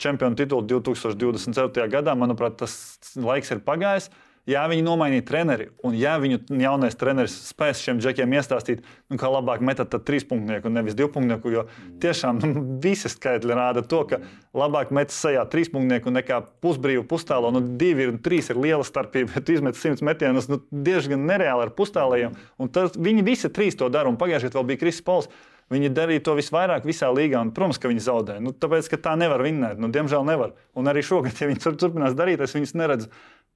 [0.02, 1.86] čempionu titulu 2024.
[1.94, 2.18] gadā.
[2.18, 2.74] Manuprāt, tas
[3.14, 4.10] laiks ir pagājis.
[4.50, 9.30] Ja viņi nomainīja treneri, un ja viņu jaunais treneris spēs šiem džekiem iestāstīt, nu, kā
[9.32, 11.64] labāk metat trīspunktnieku un nevis divpunktnieku, jo
[12.04, 14.20] tiešām nu, visi skaitļi rāda to, ka
[14.52, 17.54] labāk metas sejā trīspunktnieku nekā pusbrīvu pustālo.
[17.56, 21.72] Nu, divi un trīs ir liela starpība, bet izmet simts metienus nu, diezgan nereāli ar
[21.78, 22.36] pustālajiem.
[22.76, 25.32] Tas, viņi visi trīs to dara, un pagājušajā gadā vēl bija Kristis Pols.
[25.72, 27.40] Viņi darīja to visvairāk visā līgā.
[27.42, 28.36] Un, protams, ka viņi zaudē.
[28.44, 29.80] Nu, tāpēc, ka tā nevar vinnēt.
[29.82, 30.52] Nu, diemžēl nevar.
[30.78, 33.08] Un arī šogad, ja viņi turpinās darīt, es viņus neredzu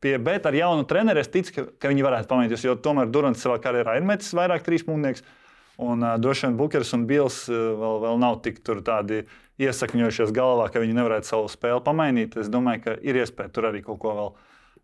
[0.03, 2.67] Pie, bet ar jaunu treneru es ticu, ka, ka viņi varētu pamainīties.
[2.67, 5.25] Jo tomēr Durants savā karjerā ir metis vairāk trīspunktniekus.
[5.81, 9.23] Un uh, droši vien Bukers un Bils uh, vēl, vēl nav tik tādi
[9.61, 12.37] iesakņojušies galvā, ka viņi nevarētu savu spēli pamainīt.
[12.37, 14.31] Es domāju, ka ir iespēja tur arī kaut ko vēl.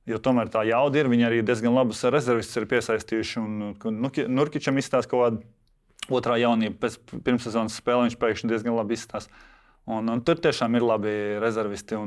[0.10, 1.10] Jo tomēr tā jauda ir.
[1.14, 3.40] Viņi arī diezgan labus rezervistus ir piesaistījuši.
[3.40, 4.02] Un, un
[4.34, 8.10] Nurkičam izstāsta kaut kāda otrā jaunība pēc pirmssezonas spēles.
[8.10, 9.46] Viņš pēkšņi diezgan labi izstāsta.
[9.84, 11.98] Un, un tur tiešām ir labi rezervisti.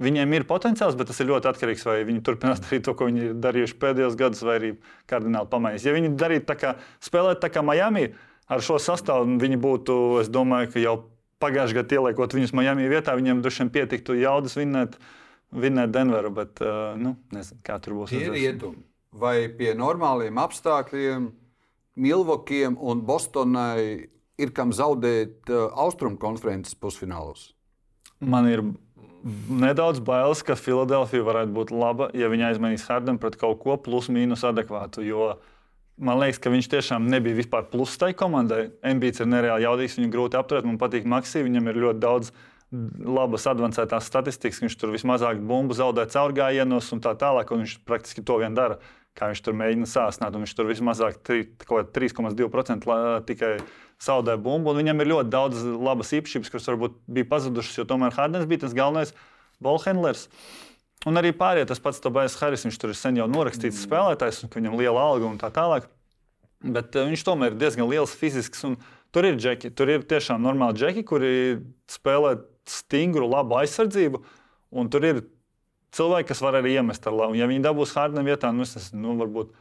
[0.00, 2.94] Viņiem ir potenciāls, bet tas ir ļoti atkarīgs no tā, vai viņi turpinās darīt to,
[2.94, 4.70] ko viņi ir darījuši pēdējos gados, vai arī
[5.10, 5.86] kardināli pamainīs.
[5.86, 8.12] Ja viņi darītu tā kā spēlēt tā kā Miami
[8.50, 10.94] ar šo sastāvu, viņi būtu, es domāju, ka jau
[11.42, 14.94] pagājušajā gadā ieliekot viņus Miami vietā, viņiem vien pietiktu jaudas vinnēt,
[15.50, 16.30] vinnēt Denveru.
[16.36, 18.14] Bet, uh, nu, nezinu, kā tur būs.
[18.14, 18.84] Ir rietumi.
[19.10, 21.30] Vai pie normāliem apstākļiem
[22.00, 24.06] Milvokiem un Bostonai
[24.40, 27.50] ir kam zaudēt uh, austrumu konferences pusfinālos?
[28.20, 28.64] Man ir
[29.48, 34.44] nedaudz bailes, ka Filadelfija varētu būt laba, ja viņi aizmainīs Hardenu pret kaut ko plus-mínus
[34.48, 35.04] adekvātu.
[35.04, 35.34] Jo
[36.00, 38.70] man liekas, ka viņš tiešām nebija vispār plus tai komandai.
[38.86, 40.68] Embīts ir nereāli jaudīgs, viņu grūti apturēt.
[40.68, 42.32] Man patīk Maksī, viņam ir ļoti daudz
[42.70, 44.62] labas, avansētās statistikas.
[44.64, 47.52] Viņš tur vismazāk bumbu zaudē caurgājienos un tā tālāk.
[47.52, 48.80] Un viņš praktiski to vien dara.
[49.18, 52.90] Kā viņš tur mēģina sāsnāt, un viņš tur vismazāk 3,2%
[53.26, 53.56] tikai
[54.04, 54.74] zaudē bumbu.
[54.76, 58.76] Viņam ir ļoti daudz labas īpašības, kuras varbūt bija pazudušas, jo tomēr Hardens bija tas
[58.76, 59.14] galvenais
[59.62, 60.26] bolhendlers.
[61.08, 63.86] Un arī pārējie tas pats Tobais Haris, viņš tur ir sen jau norakstīts mm.
[63.86, 65.88] spēlētājs, un viņam liela alga un tā tālāk.
[66.60, 68.66] Bet uh, viņš tomēr ir diezgan liels fizisks.
[69.10, 71.32] Tur ir džeki, tur ir tiešām normāli džeki, kuri
[71.90, 72.36] spēlē
[72.68, 74.20] stingru, labu aizsardzību.
[74.76, 75.22] Un tur ir
[75.96, 77.38] cilvēki, kas var arī iemest ar labu.
[77.38, 79.56] Ja viņi dabūs Hardena vietā, nu, es, nu varbūt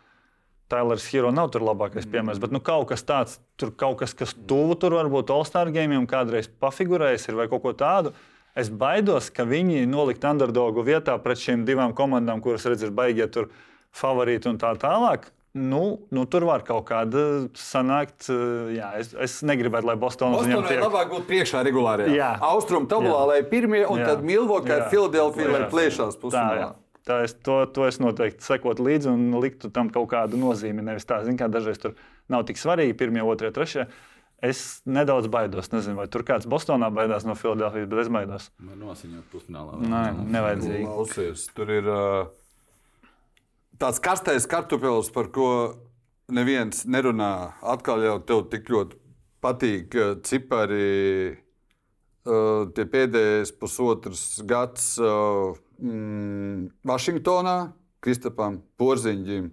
[0.69, 2.11] Tailers Hero nav tur labākais mm.
[2.13, 5.97] piemērs, bet nu, kaut kas tāds, tur kaut kas, kas tuvu tur varbūt All-Star game,
[6.09, 8.13] kādreiz pafigurējis ir vai kaut ko tādu.
[8.57, 13.27] Es baidos, ka viņi nolikt underdogu vietā pret šīm divām komandām, kuras redz, ir baigie
[13.31, 13.51] tur
[13.95, 15.29] favorīti un tā tālāk.
[15.59, 17.21] Nu, nu, tur var kaut kāda
[17.57, 18.27] sanākt.
[18.75, 20.81] Jā, es, es negribētu, lai Bostonas viņam tiek.
[20.83, 22.35] labāk būt priekšā regulārajā.
[22.51, 24.11] Austrum tabulā, lai pirmie, un jā.
[24.11, 26.69] tad Milvokā ir Filadelfija, lai plēšās pusfinālā.
[27.09, 30.83] Tā es, to, to es noteikti sekotu līdzi un liktu tam kaut kādu nozīmi.
[30.85, 31.95] Nevis tā, zin, kā dažreiz tur
[32.29, 33.87] nav tik svarīgi, pirmie, otrie, trešie.
[34.45, 35.71] Es nedaudz baidos.
[35.73, 38.45] Nezinu, vai tur kāds Bostonā baidās no Filadelfijas, bet es baidos.
[38.61, 39.79] Nosiņot pusfinālā.
[39.89, 40.03] Nē,
[40.35, 40.85] nevajadzīgi.
[40.85, 42.29] Lausies, tur ir uh,
[43.81, 45.49] tāds karstais kartupēlis, par ko
[46.29, 47.31] neviens nerunā.
[47.73, 48.99] Atkal jau tev tik ļoti
[49.41, 49.97] patīk
[50.29, 51.39] cipari.
[52.29, 54.93] Uh, tie pēdējais pusotrs gads.
[55.01, 57.57] Uh, mm, Vašingtonā,
[58.03, 59.49] Kristapam Porziņģim.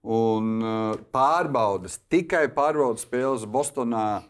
[0.00, 4.22] Un uh, pārbaudas, tikai pārbaudas spēles Bostonā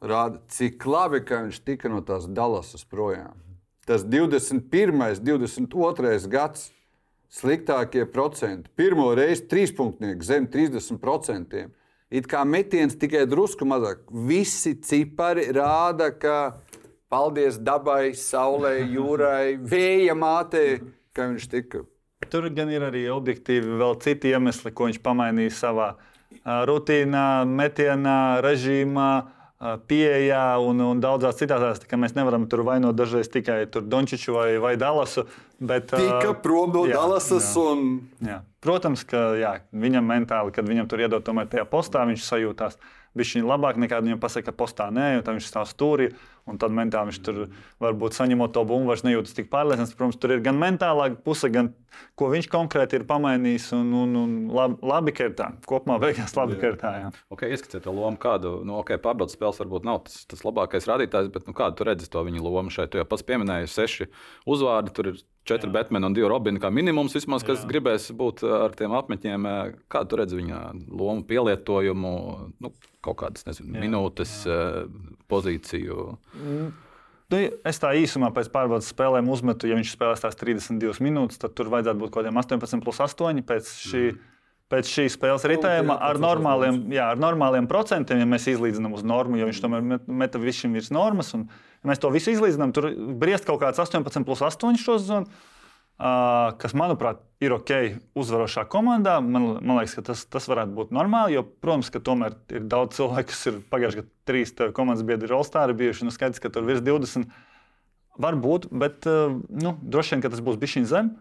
[0.00, 3.36] rāda, cik labi, viņš tika no tās Dallasas projām.
[3.84, 4.94] Tas 21.
[4.94, 6.28] un 22.
[6.30, 6.70] gads
[7.32, 8.70] sliktākie procenti.
[8.76, 11.64] Pirmo reizi trīspunktnieki zem 30%.
[12.12, 14.04] It kā metiens tikai drusku mazāk.
[14.28, 16.60] Visi cipari rāda, ka
[17.12, 20.78] Paldies dabai, saulē, jūrai, vēja mātei,
[21.12, 21.82] ka viņš tika.
[22.32, 25.90] Tur gan ir arī objektīvi vēl citi iemesli, ko viņš pamainīja savā
[26.40, 29.10] rutīnā, metienā, režīmā,
[29.90, 31.84] pieejā un, un daudzās citās.
[31.92, 35.26] Mēs nevaram tur vainot dažreiz tikai Dončiču vai, vai Dallasu.
[35.60, 37.52] Bet, Tika prom no Dallasas.
[37.60, 37.84] Un...
[38.24, 38.40] Jā.
[38.64, 39.52] Protams, ka jā,
[39.84, 42.80] viņam mentāli, kad viņam tur iedod tomēr tajā postā, viņš sajūtās
[43.18, 46.10] viņš labāk nekā viņam pasaka, ka postā nē, jo tam viņš stāv stūrī.
[46.50, 47.36] Un tad mentāli viņš tur
[47.82, 49.94] varbūt saņemot to bumbu, vairs nejūtas tik pārliecināts.
[49.94, 51.68] Protams, tur ir gan mentālā puse, gan
[52.18, 53.68] ko viņš konkrēti ir pamainījis.
[53.78, 55.52] Un, un, un labi, labi, ka ir tā.
[55.70, 56.92] Kopumā beigās labi, ka ir tā.
[56.98, 57.12] Jā.
[57.34, 61.30] Okay, Ieskatiet to lomu, kādu, nu, ok, pārbaudas spēles varbūt nav tas, tas labākais rādītājs,
[61.34, 62.90] bet nu, kādu redzi to viņa lomu šeit?
[62.90, 64.10] Tu jau pats pieminēji seši
[64.50, 65.74] uzvārdi, tur ir četri Jā.
[65.74, 67.68] Batmani un divi Robini, kā minimums, vismaz, kas Jā.
[67.70, 69.48] gribēs būt ar tiem apmetņiem.
[69.92, 72.14] Kā tu redzi viņa lomu, pielietojumu,
[72.62, 72.72] nu,
[73.04, 73.84] kaut kādas nezinu, Jā.
[73.84, 74.86] minūtes, Jā.
[75.32, 76.08] pozīciju?
[76.38, 76.72] Mm.
[77.32, 81.56] Nu, es tā īsumā pēc pārbaudas spēlēm uzmetu, ja viņš spēlēs tās 32 minūtes, tad
[81.56, 84.04] tur vajadzētu būt kaut kādiem 18 plus 8 pēc šī.
[84.12, 84.28] Mm.
[84.72, 89.36] Pēc šīs spēles ritējuma ar normāliem, jā, ar normāliem procentiem, ja mēs izlīdzinām uz normu,
[89.36, 91.34] jo viņš tomēr meta visu virs normas.
[91.36, 95.00] Un, uh, Ja mēs to visu izlīdzinām, tur briest kaut kāds 18 plus 8 šo
[95.02, 95.42] zonu.
[96.02, 97.70] Uh, kas, manuprāt, ir ok,
[98.18, 99.18] uzvarošā komandā.
[99.22, 101.36] Man, man liekas, ka tas, tas varētu būt normāli.
[101.36, 105.36] Jo, protams, ka tomēr ir daudz cilvēku, kas ir pagājuši gadu trīs komandas biedri, ir
[105.36, 106.08] All-Star bijuši.
[106.08, 107.28] Nu, skaidrs, ka tur virs 20
[108.22, 111.12] var būt, bet uh, nu, droši vien tas būs bijis zem.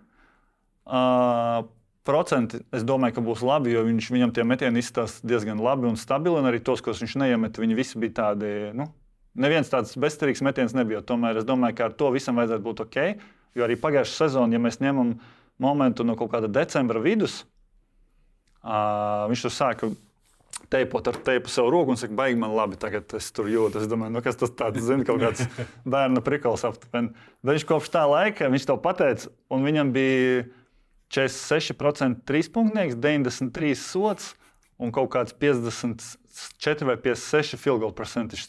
[0.88, 1.68] Uh,
[2.08, 6.00] procenti, es domāju, ka būs labi, jo viņš, viņam tie metieni izstāsta diezgan labi un
[6.00, 6.40] stabili.
[6.42, 8.72] Un arī tos, ko viņš neiemet, viņi visi bija tādi.
[8.78, 8.90] Nu,
[9.40, 11.04] Neviens tāds bezcerīgs metiens nebija.
[11.08, 12.98] Tomēr es domāju, ka ar to visam vajadzētu būt ok.
[13.56, 15.16] Jo arī pagājušā sezonā, ja mēs ņemam
[15.62, 17.42] momentu no kaut kāda decembra vidus,
[18.64, 19.92] uh, viņš tur sāka
[20.72, 23.82] teipot ar teipu savu roku un saka, baigi man labi, tagad es tur jūtu.
[23.82, 25.48] Es domāju, nu, kas tas tāds, zina, kaut kāds
[25.96, 27.12] bērna prikals aptuveni.
[27.44, 30.46] Bet viņš kopš tā laika, viņš to pateica, un viņam bija
[31.12, 34.34] 46% trīspunktnieks, 93 sots
[34.82, 38.44] un kaut kāds 50 4 vai 56 field goal percentage.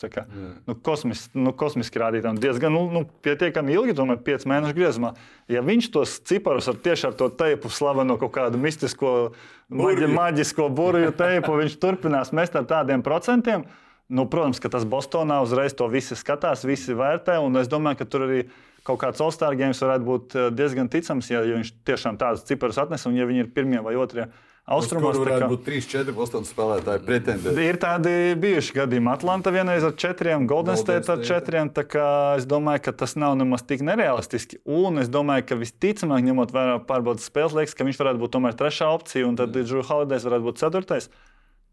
[0.66, 5.12] Nu, kosmis, nu, kosmiski rādītājiem diezgan nu, nu, pietiekami ilgi, tomēr 5 mēnešu griezumā.
[5.50, 9.32] Ja viņš tos ciparus ar tieši ar to teipu slaveno kaut kādu mistisko,
[9.72, 13.66] maģi, maģisko burbuļu teipu, viņš turpinās mest ar tādiem procentiem.
[14.12, 17.38] Nu, protams, ka tas Bostonā uzreiz to visi skatās, visi vērtē.
[17.62, 18.40] Es domāju, ka tur arī
[18.86, 22.80] kaut kāds All-Star games varētu būt eh, diezgan ticams, ja, ja viņš tiešām tādus ciparus
[22.82, 24.26] atnes un ja viņi ir pirmie vai otrie
[24.68, 25.16] austrumos.
[25.16, 27.64] Tur tā kā- varētu būt 3-4 Bostonas spēlētāji pretendenti.
[27.68, 29.10] Ir tādi bijuši gadījumi.
[29.12, 31.28] Atlanta vienreiz ar četriem, Golden Golden State ar State.
[31.28, 31.70] četriem.
[31.70, 34.58] tā kā Es domāju, ka tas nav nemaz tik nerealistiski.
[34.64, 38.54] Un es domāju, ka visticamāk, ņemot vērā pārbaudas spēles, liekas, ka viņš varētu būt tomēr
[38.54, 41.08] trešā opcija, un tad Drew Holidays varētu būt ceturtais.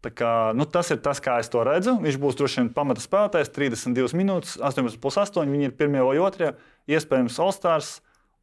[0.02, 1.98] Tā kā, nu, tas ir tas, kā es to redzu.
[2.00, 5.44] Viņš būs droši vien pamata spēlētājs, 32 minūtes, 18,8.
[5.50, 6.54] Viņi ir pirmie vai otrie,
[6.88, 8.00] iespējams, All-Stars.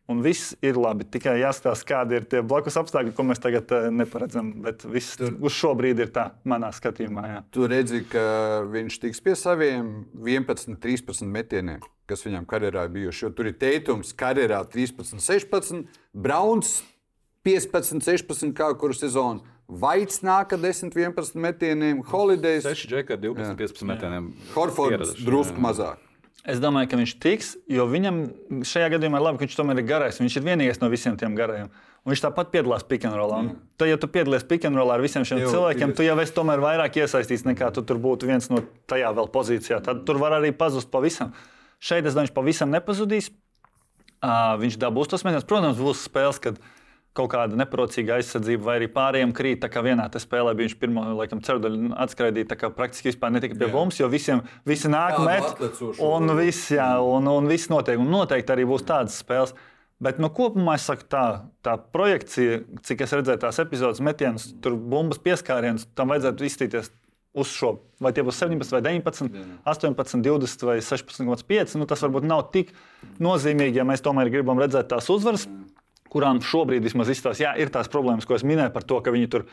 [0.08, 1.04] Un viss ir labi.
[1.12, 4.54] Tikai jāskatās, kādi ir tie blakus apstākļi, ko mēs tagad uh, neparedzam.
[4.64, 7.26] Bet viss Tur- uz šo brīdi ir tā, manā skatījumā.
[7.28, 7.42] Jā.
[7.52, 8.24] Tu redzi, ka
[8.72, 13.26] viņš tiks pie saviem 11, 13 metieniem, kas viņam karjerā bijuši.
[13.26, 15.84] Jo tur ir teikums, karjerā 13, 16,
[16.16, 16.78] Browns
[17.44, 19.44] 15, 16 kā kuru sezonu.
[19.68, 24.32] Vaits nāk ar 10, 11 metieniem, Holidays, 6 džekari, 12, 15 metieniem.
[24.56, 26.07] Horfords drusku mazāk.
[26.48, 28.22] Es domāju, ka viņš tiks, jo viņam
[28.68, 30.20] šajā gadījumā ir labi, ka viņš tomēr ir garais.
[30.22, 31.72] Viņš ir vienīgais no visiem tiem garajiem.
[32.06, 33.42] Un viņš tāpat piedalās pikantrolā.
[33.76, 37.02] Tad, ja tu piedalies pikantrolā ar visiem šiem Tev cilvēkiem, tu jau esi tomēr vairāk
[37.02, 39.82] iesaistīts nekā tu tur būtu viens no tajā vēl pozīcijā.
[39.84, 41.34] Tad tur var arī pazust pavisam.
[41.84, 43.28] Šeit es domāju, viņš pavisam nepazudīs.
[44.18, 45.46] Uh, viņš dabūs tos metienus.
[45.50, 46.62] Protams, būs spēles, kad
[47.18, 49.62] kaut kāda neprocīga aizsardzība vai arī pārējiem krīt.
[49.64, 53.58] Tā kā vienā spēlē bija viņš pirmo, laikam, ceturdaļu atskraidīja, tā kā praktiski vispār netika
[53.58, 53.74] pie Jā.
[53.74, 55.66] mums, jo visiem visi nāk met.
[56.04, 58.00] Un viss, jā, un, un viss notiek.
[58.02, 59.56] Un noteikti arī būs tādas spēles.
[60.04, 61.24] Bet nu, kopumā es saku, tā,
[61.66, 66.92] tā projekcija, cik es redzēju tās epizodes metienus, tur bumbas pieskārienus, tam vajadzētu izstīties
[67.38, 67.72] uz šo.
[68.02, 71.78] Vai tie būs 17, vai 19, 18, 20 vai 16,5.
[71.82, 72.74] Nu, tas varbūt nav tik
[73.24, 75.48] nozīmīgi, ja mēs tomēr gribam redzēt tās uzvaras,
[76.14, 79.32] kurām šobrīd vismaz izstāsta, jā, ir tās problēmas, ko es minēju par to, ka viņi
[79.34, 79.48] tur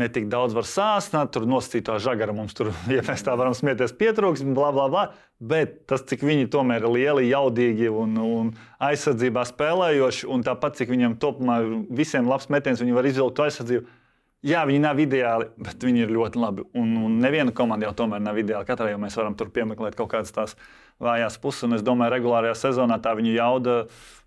[0.00, 4.44] netik daudz var sāsnāt, tur nosacītā žagara mums tur, ja mēs tā varam smieties, pietrūks,
[4.56, 5.06] bla, bla, bla.
[5.42, 10.92] Bet tas, cik viņi tomēr ir lieli, jaudīgi un, un aizsardzībā spēlējoši, un tāpat, cik
[10.92, 11.58] viņiem topumā
[11.90, 13.98] visiem labs metiens, viņi var izvilkt aizsardzību.
[14.46, 16.64] Jā, viņi nav ideāli, bet viņi ir ļoti labi.
[16.78, 18.66] Un, un neviena komanda jau tomēr nav ideāla.
[18.66, 20.56] Katrai jau mēs varam tur piemeklēt kaut kādas tās
[21.02, 21.66] vājās puses.
[21.66, 23.76] Un es domāju, ka regulārajā sezonā tā viņa jauda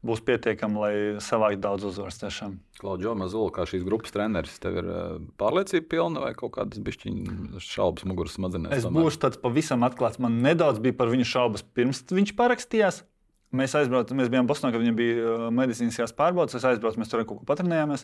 [0.05, 2.19] būs pietiekama, lai savāktu daudz uzvaras.
[2.77, 7.65] Klaudžo Mazula, kā šīs grupas treneris, tev ir eh, pārliecība pilna vai kaut kādas bišķiņas
[7.65, 8.75] šaubas muguras smadzenēs?
[8.77, 9.07] Es tomēr?
[9.07, 10.21] būšu tāds pavisam atklāts.
[10.21, 13.01] Man nedaudz bija par viņu šaubas pirms viņš parakstījās.
[13.55, 16.57] Mēs aizbraucām, mēs bijām Bostonā, kad viņam bija uh, medicīniskās pārbaudes.
[16.57, 18.03] Es aizbraucu, mēs tur kaut ko patrenējāmies.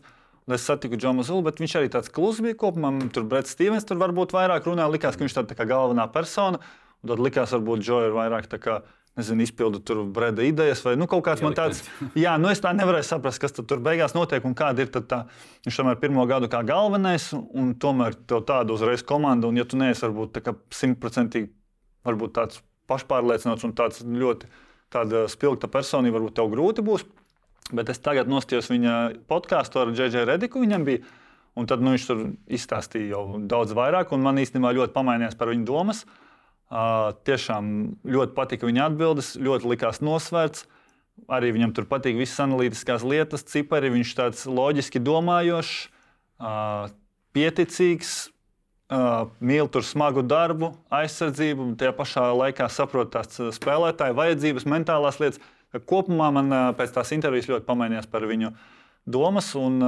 [0.55, 2.93] Es satiku Džonu Zulu, bet viņš arī tāds kluss bija kopumā.
[3.13, 4.89] Tur Brits Stevens tur varbūt vairāk runāja.
[4.93, 6.61] Likās, ka viņš tāda tā kā galvenā persona.
[7.01, 8.81] Un tad likās, varbūt Džo ir vairāk tā kā.
[9.19, 11.81] Nezinu, izpildu tur breda idejas, vai nu, kaut kāds man tāds.
[12.15, 15.25] Jā, nu es tā nevarēju saprast, kas tur beigās notiek un kāda ir tā.
[15.65, 19.81] Viņš tomēr pirmo gadu kā galvenais, un tomēr tev tāda uzreiz komanda, un ja tu
[19.81, 20.39] neesi varbūt
[20.79, 21.51] simtprocentīgi,
[22.31, 24.47] tāds pašpārliecināts un tāds ļoti
[24.95, 27.03] tāda spilgta personība, varbūt tev grūti būs.
[27.75, 28.97] Bet es tagad nostājos viņa
[29.27, 30.63] podkāstu ar Džeģe Rediku.
[30.63, 31.03] Viņam bija,
[31.59, 35.51] un tad nu, viņš tur izstāstīja jau daudz vairāk, un man īstenībā ļoti pamainījās par
[35.51, 36.05] viņu domas.
[36.07, 36.20] Uh,
[36.71, 37.71] tiešām
[38.07, 40.67] ļoti patika viņa atbildes, ļoti likās nosvērts.
[41.31, 43.91] Arī viņam tur patīk visas analītiskās lietas, cipari.
[43.93, 45.89] Viņš tāds loģiski domājošs,
[47.35, 48.13] pieticīgs,
[49.43, 55.43] mīl tur smagu darbu, aizsardzību, un tajā pašā laikā saprot tās spēlētāju vajadzības, mentālās lietas.
[55.87, 58.55] Kopumā man pēc tās intervijas ļoti pamainījās par viņu
[59.07, 59.53] domas.
[59.59, 59.79] Un,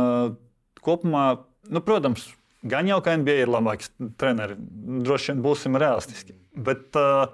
[0.83, 1.25] kopumā,
[1.71, 2.29] nu, protams,
[2.63, 4.59] gan jau ka NBA ir labāks treneris,
[5.07, 6.42] droši vien būsim realistiski.
[6.53, 7.33] Bet uh,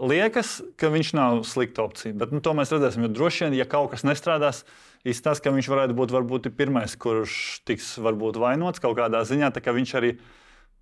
[0.00, 2.16] liekas, ka viņš nav slikta opcija.
[2.16, 3.04] Bet, nu, to mēs redzēsim.
[3.04, 4.64] Jo droši vien, ja kaut kas nestrādās,
[5.04, 9.52] izstāsta, ka viņš varētu būt varbūt, pirmais, kurš tiks varbūt, vainots kaut kādā ziņā.
[9.54, 10.14] Tā kā viņš arī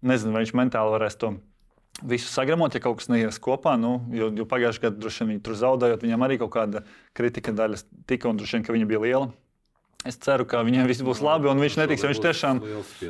[0.07, 1.35] nezinu, vai viņš mentāli varēs to
[2.07, 3.75] visu sagramot, ja kaut kas neies kopā.
[3.81, 6.85] Nu, jo, jo pagājušajā gadā droši vien viņi tur zaudējot, viņam arī kaut kāda
[7.19, 9.31] kritika daļa tika, un droši vien, ka viņa bija liela.
[10.07, 12.05] Es ceru, ka viņiem viss būs labi, un viņš netiks.
[12.07, 12.61] Viņš tiešām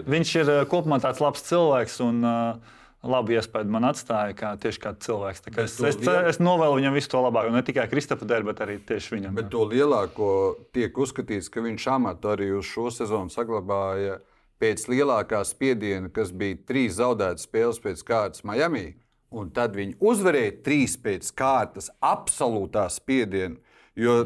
[0.09, 1.99] viņš ir kopumā tāds labs cilvēks.
[2.07, 5.45] Un, uh, Labu iespēju man atstāja kā, tieši kā cilvēks.
[5.55, 7.53] Kā Es, to es, lielu- es novēlu viņam visu to labāko.
[7.55, 9.35] Ne tikai Kristapa dēļ, bet arī tieši viņam.
[9.39, 10.31] Bet to lielāko
[10.75, 14.19] tiek uzskatīts, ka viņš amatu arī uz šo sezonu saglabāja
[14.59, 18.97] pēc lielākā spiediena, kas bija trīs zaudētas spēles pēc kārtas Miami.
[19.31, 23.55] Un tad viņi uzvarēja trīs pēc kārtas absolūtā spiediena.
[23.95, 24.25] Jo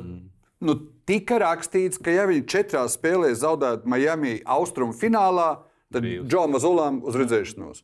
[0.62, 5.58] nu, tika rakstīts, ka ja viņi četrās spēlēs zaudētu Miami austrumu finālā,
[5.92, 7.82] tad Džona Zulām uz redzēšanos.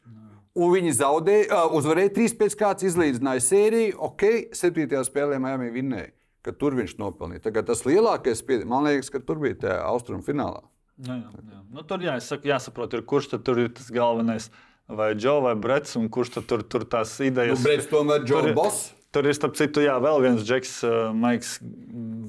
[0.58, 3.92] Un viņi zaudēja, uh, uzvarēja trīs pēc kārtas, izlīdzināja sēriju.
[4.08, 4.24] Ok,
[4.58, 6.10] septītajā spēlē Miami vinnēja,
[6.42, 7.44] ka tur viņš nopelnīja.
[7.46, 10.64] Tagad tas lielākais spiediens, man liekas, ka tur bija tajā austrumu finālā.
[10.98, 11.60] Jā, jā, jā.
[11.70, 14.48] Nu, tur jā, saku, jāsaprot, ir, kurš tad tur ir tas galvenais.
[14.88, 18.54] Vai Džo vai Brets, un kurš tad tur, tur tās idejas Nu, Brits tomēr ir-
[18.56, 18.94] Boss.
[19.12, 21.58] Tur ir, starp citu, jā, vēl viens Džeks, uh, Maiks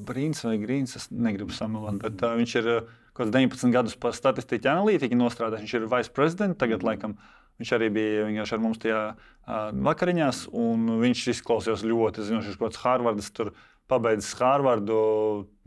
[0.08, 0.94] Brīns vai Grīns.
[0.96, 5.18] Es negribu samalot, bet uh, viņš ir, uh, kaut kāds 19 gadus par statistiķu analītiķu
[5.20, 5.66] nostrādājis.
[5.66, 7.18] Viņš ir viceprezidents tagad, laikam.
[7.60, 9.02] Viņš arī bija vienkārši ar mums tajā
[9.88, 12.56] vakariņās, un viņš izklausījās ļoti zinošs.
[12.60, 13.52] Kaut kāds Harvards, tur
[13.90, 15.00] pabeidzis Harvardu.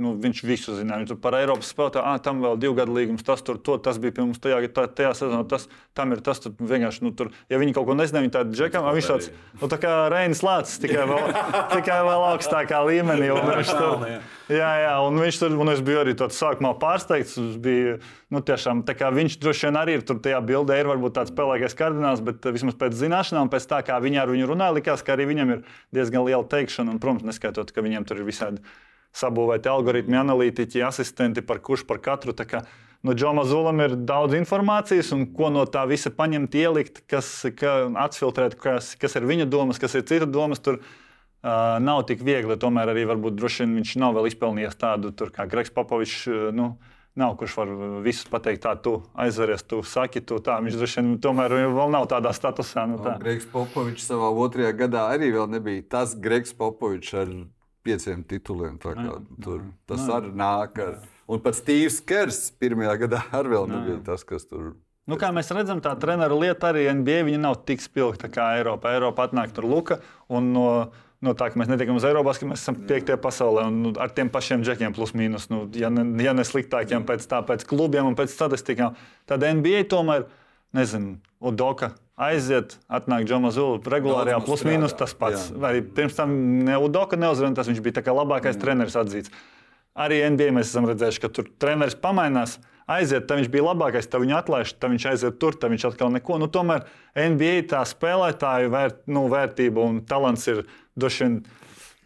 [0.03, 1.03] Nu, viņš visu zināja.
[1.03, 4.15] Viņš par Eiropas spēlētāju, ah, tam vēl divu gadu līgums, tas, tur, to, tas bija
[4.17, 5.43] pie mums tajā, tā, tajā sezonā.
[5.51, 5.69] Tas,
[5.99, 8.89] tam ir tas, tur vienkārši, nu, tur, ja viņi kaut ko nezināja, viņi tādu džekam,
[8.97, 9.31] viņš tāds,
[9.61, 11.29] nu, tā kā Reinis Lācis, tikai vēl,
[11.77, 13.31] tikai vēl augstākā līmenī.
[13.35, 14.07] Un viņš tur,
[14.55, 17.35] jā, jā, un viņš tur, un es biju arī tāds sākumā pārsteigts.
[17.63, 17.97] Bija,
[18.33, 22.23] nu, tiešām, viņš droši vien arī ir tur tajā bildē, ir varbūt tāds spēlēkais kardināls,
[22.25, 25.57] bet vismaz pēc zināšanām, pēc tā, kā viņi ar viņu runāja, likās, ka arī viņam
[25.57, 26.95] ir diezgan liela teikšana.
[26.95, 28.65] Un, protams, neskaitot, ka viņiem tur ir visādi
[29.17, 32.35] sabūvēti algoritmi, analītiķi, asistenti, par kurš par katru.
[32.49, 32.63] Kā,
[33.05, 38.57] no Džona Zulam ir daudz informācijas, un ko no tā visa paņemt, ielikt, kas atfiltrēt,
[38.61, 40.63] kas, kas ir viņa domas, kas ir cita domas.
[40.65, 40.81] Tur,
[41.43, 42.57] uh, nav tik viegli.
[42.57, 46.27] Tomēr arī varbūt viņš nav vēl izpelnījies tādu tur, kā Gregs Popovičs.
[46.31, 46.75] Uh, nu,
[47.13, 47.71] Nav kurš var
[48.01, 50.55] visus pateikt, tā, tu aizveries, tu saki, tu tā.
[50.65, 52.87] Viņš droši vien tomēr vēl nav tādā statusā.
[52.89, 53.19] Nu, tā.
[53.21, 57.35] Gregs Popovičs savā otrajā gadā arī nebija tas Gregs Popovičs ar
[57.85, 58.79] pieciem tituliem.
[58.81, 60.81] Kā, tur, tas arī nāk.
[60.81, 60.97] Ar,
[61.29, 64.73] un pats Steve's Kers pirmajā gadā arī vēl nebija tas, kas tur.
[65.11, 68.95] Nu, kā mēs redzam, tā treneru lieta arī NBA nav tik spilgta kā Eiropa.
[68.95, 69.99] Eiropa atnāk tur Luka
[70.33, 70.67] un no,
[71.23, 74.13] no tā, ka mēs netiekam uz Eiropas, ka mēs esam piektie pasaulē un nu, ar
[74.15, 75.49] tiem pašiem džekiem plus mīnus.
[75.53, 78.99] Nu, ja, ne, ja ne sliktākiem pēc tā, pēc klubiem un pēc statistikām,
[79.31, 80.27] tad NBA tomēr,
[80.77, 81.93] nezinu, Udoka
[82.23, 85.49] aiziet, atnāk Džona Zula regulārajā plus-minus tas pats.
[85.51, 85.59] Jā.
[85.63, 86.35] Vai pirms tam
[86.67, 88.63] ne Udoka neuzvarēja, tas viņš bija labākais mm.
[88.63, 89.33] treneris atzīts.
[89.99, 92.59] Arī NBA mēs esam redzējuši, ka tur treneris pamainās.
[92.91, 96.11] Aiziet, tad viņš bija labākais, tad viņš atlaiž, tad viņš aiziet tur, tad viņš atkal
[96.15, 96.39] neko.
[96.43, 100.65] Nu, tomēr NBA tā spēlētāju vērt, nu, vērtība un talants ir
[100.99, 101.37] droši vien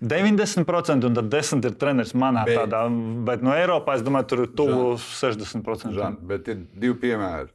[0.01, 2.85] 90%, un tad 10% ir treneris manā bet, tādā.
[3.27, 5.95] Bet no Eiropā es domāju, tur ir tuvu 60%.
[5.97, 7.49] Žan, bet ir divi piemēri.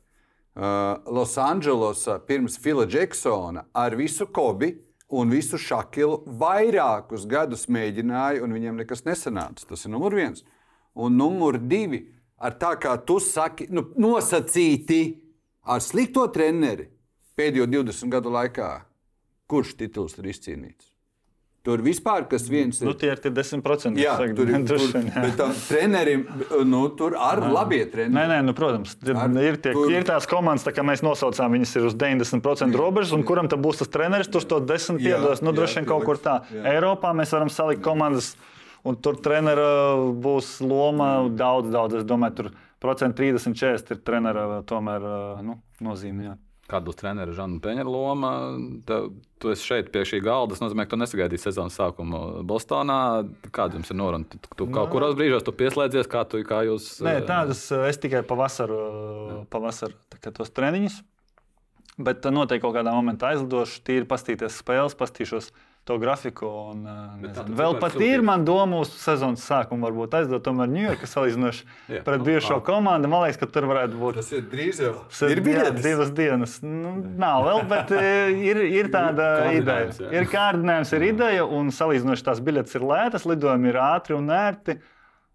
[0.51, 4.73] Uh, Losandželosā pirms Fila Džeksona ar visu Kobi
[5.11, 9.67] un visu Šakilu vairākus gadus mēģināja, un viņiem nekas nesanāca.
[9.69, 10.43] Tas ir numur viens.
[10.95, 12.01] Un numur divi,
[12.41, 15.01] ar tā kā tu saki, nu, nosacīti
[15.63, 16.89] ar slikto treneri
[17.37, 18.71] pēdējo 20 gadu laikā,
[19.51, 20.91] kurš tituls ir izcīnīts?
[21.61, 22.87] Tur vispār kas viens ir.
[22.87, 23.99] Nu, tie ir tie 10%.
[24.01, 24.63] Jā, saka, tur ir.
[25.11, 25.21] Jā.
[25.21, 26.23] bet tam trenerim,
[26.65, 27.51] nu, tur ar nē.
[27.53, 28.15] labie treneri.
[28.15, 28.95] Nē, nē, nu, protams.
[29.05, 29.91] Ar, ir, tie, tur...
[29.93, 33.61] ir tās komandas, tā kā mēs nosaucām, viņas ir uz 90% robežas, un kuram tad
[33.61, 35.45] būs tas treneris, tur to 10 piedos.
[35.45, 36.39] Nu, droši vien kaut kur tā.
[36.49, 36.65] Jā.
[36.73, 38.33] Eiropā mēs varam salikt komandas,
[38.87, 42.01] un tur trenera būs loma daudz, daudz.
[42.01, 45.09] Es domāju, tur procentu 30, 40 ir trenera tomēr
[45.45, 46.31] nu, nozīmē.
[46.31, 46.37] Jā
[46.71, 48.31] kāda būs treneru Žana Peņera loma.
[48.87, 49.11] Tev,
[49.41, 50.55] tu esi šeit pie šī galda.
[50.55, 52.99] Tas nozīmē, ka tu nesagaidīji sezonas sākumu Bostonā.
[53.53, 54.27] Kāda jums ir noruna?
[54.31, 54.75] Tu, tu no.
[54.75, 56.93] kaut kuros brīžos tu pieslēdzies, kā, tu, kā jūs.
[57.05, 58.79] Nē, tādas es tikai pavasaru,
[59.53, 61.01] pavasaru tos treniņus.
[62.01, 65.51] Bet noteikti kaut kādā momentā aizlidošu, tīri pastīties spēles, pastīšos
[65.91, 66.49] to grafiku.
[66.71, 66.85] Un,
[67.21, 72.23] nezinu, vēl pat ir man doma uz sezonas sākumu, varbūt aizdot tomēr Ņujorku salīdzinoši pret
[72.27, 72.63] bijušo oh.
[72.65, 73.11] komandu.
[73.11, 74.21] Man liekas, ka tur varētu būt.
[74.21, 74.93] Tas ir drīz jau.
[75.27, 75.83] Ir biļetes.
[75.83, 76.55] divas dienas.
[76.63, 79.27] Nu, nav vēl, bet ir, ir tāda
[79.57, 79.91] ideja.
[80.15, 84.79] Ir kārdinājums, ir ideja, un salīdzinoši tās biļetes ir lētas, lidojumi ir ātri un ērti.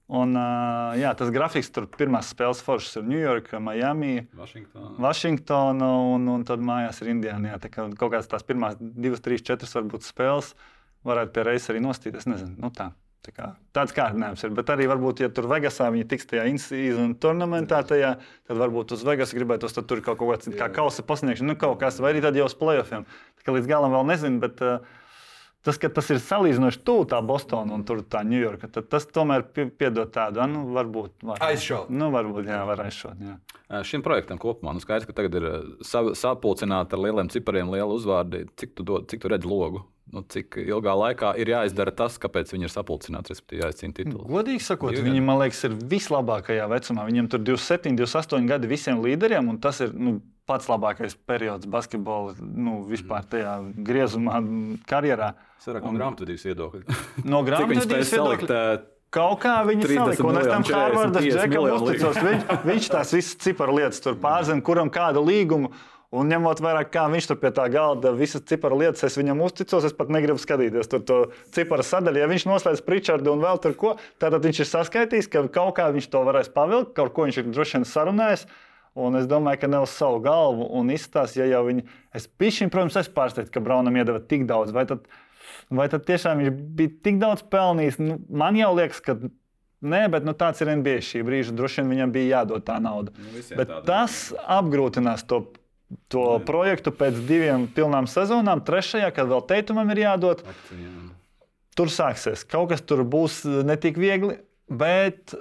[0.07, 6.29] Un, uh, jā, tas grafiks tur pirmās spēles foršas ir Ņujorka, Miami, Vašingtona, Vašingtona un,
[6.31, 7.57] un tad mājās ir Indijāna.
[7.59, 10.53] Tā kā kaut kādas tās pirmās divas, trīs, četras varbūt spēles
[11.07, 12.29] varētu pie reizes arī nostīties.
[12.31, 12.93] Nezinu, nu tā.
[13.27, 14.53] Tā kā, tāds kārdinājums ir.
[14.55, 18.13] Bet arī, varbūt, ja tur Vegasā viņi tiks tajā in-season turnamentā, tajā,
[18.47, 22.13] tad varbūt uz Vegas gribētos tur kaut kāds kā kausa pasniegšana, nu kaut kas, vai
[22.13, 23.03] arī tad jau uz playoffiem.
[23.41, 25.03] Tā kā līdz galam vēl nezinu, bet uh,
[25.67, 29.43] Tas, ka tas ir salīdzinoši tuvu tā Bostonā un tur tā Ņujorka, tad tas tomēr
[29.51, 31.25] piedod tādu, nu, varbūt.
[31.27, 31.91] Var, aizšaut.
[31.91, 33.19] Nu, varbūt, jā, var aizšaut.
[33.19, 33.83] Jā.
[33.89, 35.49] Šim projektam kopumā, nu skaidrs, ka tagad ir
[36.15, 38.45] sapulcināta ar lieliem cipariem, liela uzvārdi.
[38.63, 39.83] Cik tu, dod, cik tu redz logu?
[40.15, 44.23] Nu, cik ilgā laikā ir jāizdara tas, kāpēc viņi ir sapulcināti, respektīvi, jāizcīna titulu?
[44.31, 47.09] Godīgi sakot, Divi viņi, man liekas, ir vislabākajā vecumā.
[47.11, 52.37] Viņiem tur 27, 28 gadi visiem līderiem, un tas ir nu, pats labākais periods basketbolā,
[52.41, 54.41] nu, vispār tajā griezumā,
[54.89, 55.33] karjerā.
[55.59, 57.01] Tas ir no grāmatvedības viedokļa.
[57.27, 58.61] No grāmatvedības viedokļa.
[59.17, 62.17] Kaut kā viņi salika, un es tam Hārvardas džekam uzticos.
[62.27, 65.71] Viņš, viņš tās visas ciparu lietas tur pārzina, kuram kādu līgumu.
[66.17, 69.85] Un ņemot vērā, kā viņš tur pie tā galda visas ciparu lietas, es viņam uzticos,
[69.89, 71.17] es pat negribu skatīties tur to
[71.55, 72.21] ciparu sadaļu.
[72.23, 75.89] Ja viņš noslēdz Pričardu un vēl tur ko, tad viņš ir saskaitījis, ka kaut kā
[75.97, 78.47] viņš to varēs pavilkt, kaut ko viņš ir droši vien sarunājis.
[78.97, 81.85] Un es domāju, ka ne uz savu galvu un izstāstīt, ja jau viņi.
[82.17, 84.73] Es pišķiņu, protams, es pārsteigts, ka Braunam iedeva tik daudz.
[84.73, 85.05] Vai tad,
[85.69, 88.01] vai tad tiešām viņš bija tik daudz pelnījis?
[88.01, 89.19] Nu, man jau liekas, ka
[89.85, 91.53] Nē, bet nu, tāds ir NBA šī brīža.
[91.55, 93.13] Droši vien viņam bija jādod tā nauda.
[93.21, 94.17] Nu, bet tas
[94.57, 95.43] apgrūtinās to,
[96.13, 98.65] to projektu pēc diviem pilnām sezonām.
[98.67, 101.11] Trešajā, kad vēl teitumam ir jādod, Akcijām.
[101.77, 102.47] tur sāksies.
[102.49, 104.39] Kaut kas tur būs ne tik viegli,
[104.73, 105.37] bet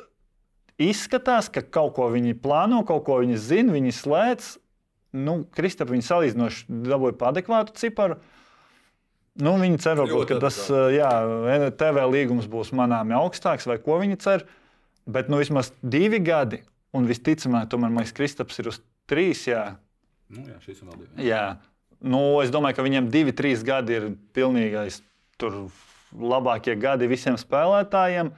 [0.82, 4.50] izskatās, ka kaut ko viņi plāno, kaut ko viņi zina, viņi slēdz.
[5.16, 8.18] Nu, Kristap, viņi salīdzinoši dabūja adekvātu ciparu.
[9.40, 10.58] Nu, viņi cer, varbūt, ka tas
[10.96, 11.12] jā,
[11.80, 14.46] TV līgums būs manāmi augstāks, vai ko viņi cer.
[15.08, 16.62] Bet nu, vismaz divi gadi,
[16.96, 18.80] un visticamāk, tomēr Maiks Kristaps ir uz
[19.12, 19.44] trīs.
[19.48, 19.76] Jā,
[20.34, 21.28] Nu, jā, šis un vēl divi.
[21.30, 21.44] jā.
[22.06, 25.00] Nu, es domāju, ka viņiem divi, trīs gadi ir pilnīgais,
[25.42, 25.68] tur
[26.12, 28.32] labākie gadi visiem spēlētājiem.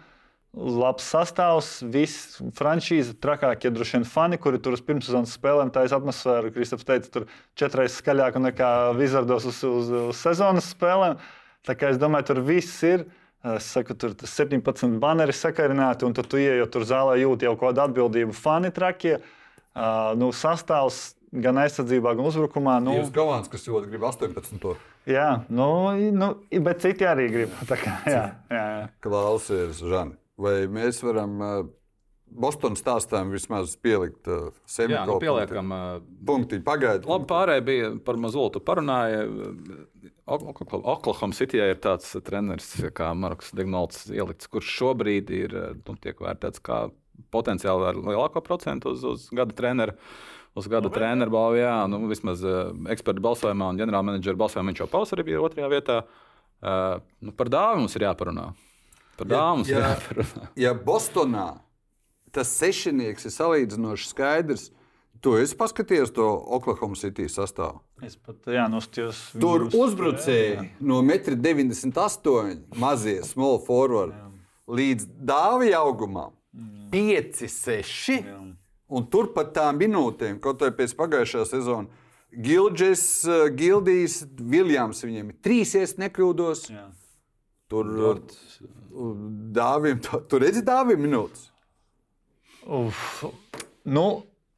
[0.56, 6.50] Labs sastāvs, viss frančīze, trakākie droši vien fani, kuri tur uz pirmssezonas spēlēm tādas atmosfēru.
[6.56, 7.28] Kristaps teica, tur
[7.60, 11.20] četreiz skaļāk nekā Vizardos uz, uz, uz sezonas spēlēm.
[11.68, 13.06] Tā kā es domāju, tur viss ir.
[13.46, 17.54] Es saku, tur tas 17 baneri sakarināti, un tad tu jo tur zālē jūti jau
[17.60, 18.34] kādu atbildību.
[18.36, 19.20] Fani trakie,
[20.18, 22.80] nu, sastāvs gan aizsardzībā, gan uzbrukumā.
[22.84, 24.74] Nu, Divas komandas, kas ļoti grib 18.
[25.08, 25.70] jā, nu,
[26.16, 26.32] nu,
[26.66, 27.58] bet citi arī grib.
[27.70, 28.88] Tā Kā, jā, jā, jā.
[29.06, 31.38] Klausies, Žani, vai mēs varam
[32.28, 34.50] Bostonas stāstām vismaz pielikt uh,
[34.84, 35.72] Jā, nu, pieliekam.
[35.72, 35.82] ā,
[36.28, 36.60] punktu?
[36.66, 39.22] Pagaidiet, Labi, pārējie bija par mazliet parunāja.
[40.28, 46.64] Oklahoma City ir tāds treneris, kā Marks Digmals ielikts, kurš šobrīd ir nu, tiek vērtēts
[46.68, 46.90] kā
[47.34, 49.96] potenciāli ar lielāko procentu uz, uz gada treneru.
[50.58, 54.88] Uz gada treneru balvu, jā, nu, vismaz uh, ekspertu balsojumā un ģenerālmenedžera balsojumā viņš jau
[54.90, 55.98] paus arī bija otrajā vietā.
[56.58, 58.50] Uh, nu, par dāvanu mums ir jāparunā.
[59.18, 60.48] Par mums ir ja- jāparunā.
[60.56, 61.60] ja Bostonā
[62.32, 64.70] tas sešnieks ir salīdzinoši skaidrs,
[65.22, 66.26] tu esi paskatījies to
[66.58, 67.80] Oklahoma City sastāvu.
[68.06, 69.18] Es pat jā, nostājos.
[69.42, 74.14] Tur uzbrucēji no 1,98 m mazie small forward
[74.68, 76.36] līdz dāvija augumam
[76.92, 78.22] 5, 6.
[78.88, 81.88] Un turpat tām minūtēm, kaut arī pēc pagājušā sezona,
[82.32, 86.70] Gilģis, eh, Gildijs, Viljams viņiem ir trīs, ja nekļūdos.
[86.70, 86.86] Jā.
[87.68, 87.88] Tur
[89.58, 91.50] dāvim, tur redzi dāvim minūtes.
[92.68, 93.26] Uf.
[93.88, 94.06] Nu,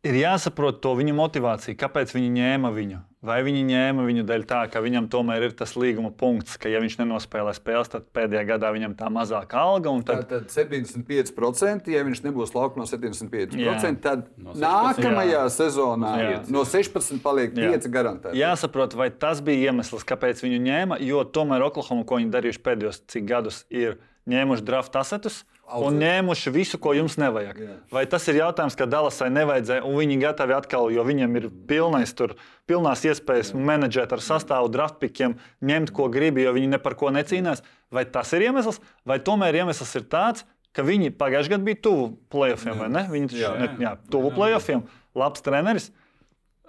[0.05, 3.01] ir jāsaprot to viņa motivāciju, kāpēc viņi ņēma viņu.
[3.20, 6.80] Vai viņi ņēma viņu dēļ tā, ka viņam tomēr ir tas līguma punkts, ka, ja
[6.80, 9.91] viņš nenospēlē spēles, tad pēdējā gadā viņam tā mazāka alga.
[9.91, 13.76] un Tad, Tad 75%, ja viņš nebūs laukumā no 75%, Jā.
[13.99, 15.43] tad No no 16, nākamajā jā.
[15.51, 16.38] sezonā Jā.
[16.47, 17.74] no 16 paliek Jā.
[17.76, 18.39] 5 garantēti.
[18.39, 21.01] jāsaprot, vai tas bija iemesls, kāpēc viņu ņēma.
[21.03, 23.97] Jo tomēr Oklahoma, ko viņi darījuši pēdējos cik gadus, ir
[24.30, 25.43] ņēmuši draft asetus.
[25.70, 27.57] Un ņēmuši visu, ko jums nevajag.
[27.61, 27.74] Jā.
[27.93, 32.13] Vai tas ir jautājums, ka Dallasai nevajadzēja, un viņi gatavi atkal, jo viņiem ir pilnais,
[32.17, 32.34] tur,
[32.70, 37.61] pilnās iespējas menedžēt ar sastāvu, draftpikiem, ņemt, ko grib, jo viņi ne par ko necīnās.
[37.93, 40.41] Vai tas ir iemesls, vai tomēr iemesls ir tāds,
[40.74, 43.05] ka viņi pagājušajā gadā bija tuvu playoffiem, vai ne?
[43.13, 43.72] Viņi taču Jā.
[43.86, 44.86] jā, tuvu playoffiem,
[45.17, 45.91] labs treneris.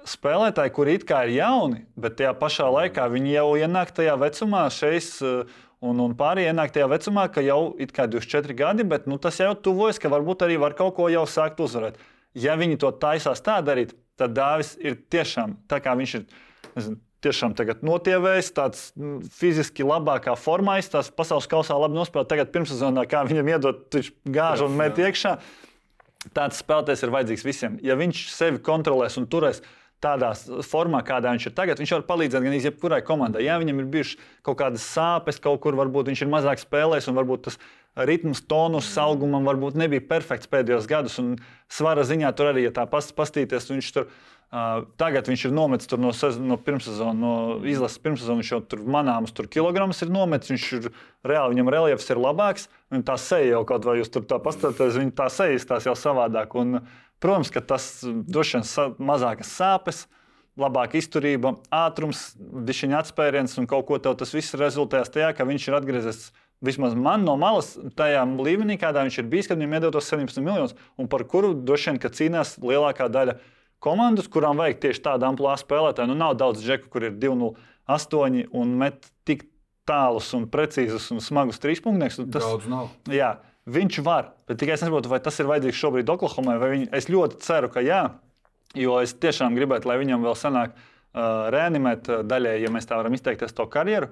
[0.09, 4.62] Spēlētāji, kuri it kā ir jauni, bet tajā pašā laikā viņi jau ienāk tajā vecumā,
[4.72, 5.09] šeit
[5.85, 9.53] un, un pārējie ienāk tajā vecumā, ka jau ir 24 gadi, bet nu, tas jau
[9.55, 12.01] tuvojas, ka varbūt arī var kaut ko jau sākt uzvarēt.
[12.39, 16.26] Ja viņi to taisās tā darīt, tad Dāvis ir tiešām tā kā viņš ir.
[16.76, 22.31] Nezinu, Tiešām tagad notievējis, tāds mm, fiziski labākā formā, izstāsta pasaules kausā, labi nospēlēt.
[22.31, 25.35] Tagad pirmssezonā, kā viņam iedod, viņš gāž un met iekšā.
[26.33, 27.76] Tāds spēlētājs ir vajadzīgs visiem.
[27.85, 29.61] Ja viņš sevi kontrolēs un turēs
[30.01, 30.30] tādā
[30.64, 33.44] formā, kādā viņš ir tagad, viņš var palīdzēt gan jebkurai komandai.
[33.44, 37.18] Ja viņam ir bijušas kaut kādas sāpes, kaut kur varbūt viņš ir mazāk spēlējis, un
[37.20, 37.61] varbūt tas
[37.96, 41.18] ritms, tonus, augumam varbūt nebija perfekts pēdējos gados.
[41.20, 41.36] Un
[41.68, 44.11] svara ziņā tur arī, ja tā pas- pastīties, viņš tur.
[44.51, 47.34] Uh, tagad viņš ir nometis no, sez- no pirmssezonas, no
[47.70, 48.40] izlases pirmssezonas.
[48.42, 50.51] Viņš jau tur manāms tur kilogramus ir nometis.
[50.51, 50.88] Viņš ir
[51.22, 52.66] reāli, viņam reliefs ir labāks.
[52.90, 55.94] Un tā seja jau kaut vai jūs tur tā paskatāties, viņa tā seja izstāsta jau
[55.94, 56.57] savādāk.
[56.59, 56.80] Un,
[57.21, 60.07] protams, ka tas droši vien mazākas sāpes.
[60.61, 65.68] Labāka izturība, ātrums, dišiņa atspēriens un kaut ko tev tas viss rezultēs tajā, ka viņš
[65.71, 66.25] ir atgriezies
[66.61, 70.43] vismaz man no malas tajā līmenī, kādā viņš ir bijis, kad viņam iedod tos 17
[70.45, 73.39] miljonus, un par kuru droši vien cīnās lielākā daļa
[73.81, 76.11] komandas, kurām vajag tieši tādu amplitūdu spēlētāju.
[76.11, 79.47] Nu, nav daudz džeku, kur ir 2-0-8 un met tik
[79.89, 82.21] tālus un precīzus un smagus trīspunktus.
[82.29, 82.91] Tas, Daudz nav.
[83.09, 83.33] jā,
[83.75, 86.57] viņš var, bet tikai es nesaprotu, vai tas ir vajadzīgs šobrīd Oklahomai.
[86.62, 88.03] Viņi, es ļoti ceru, ka jā,
[88.79, 92.99] jo es tiešām gribētu, lai viņam vēl sanāk uh, reanimēt uh, daļai, ja mēs tā
[93.01, 94.11] varam izteikties, to karjeru.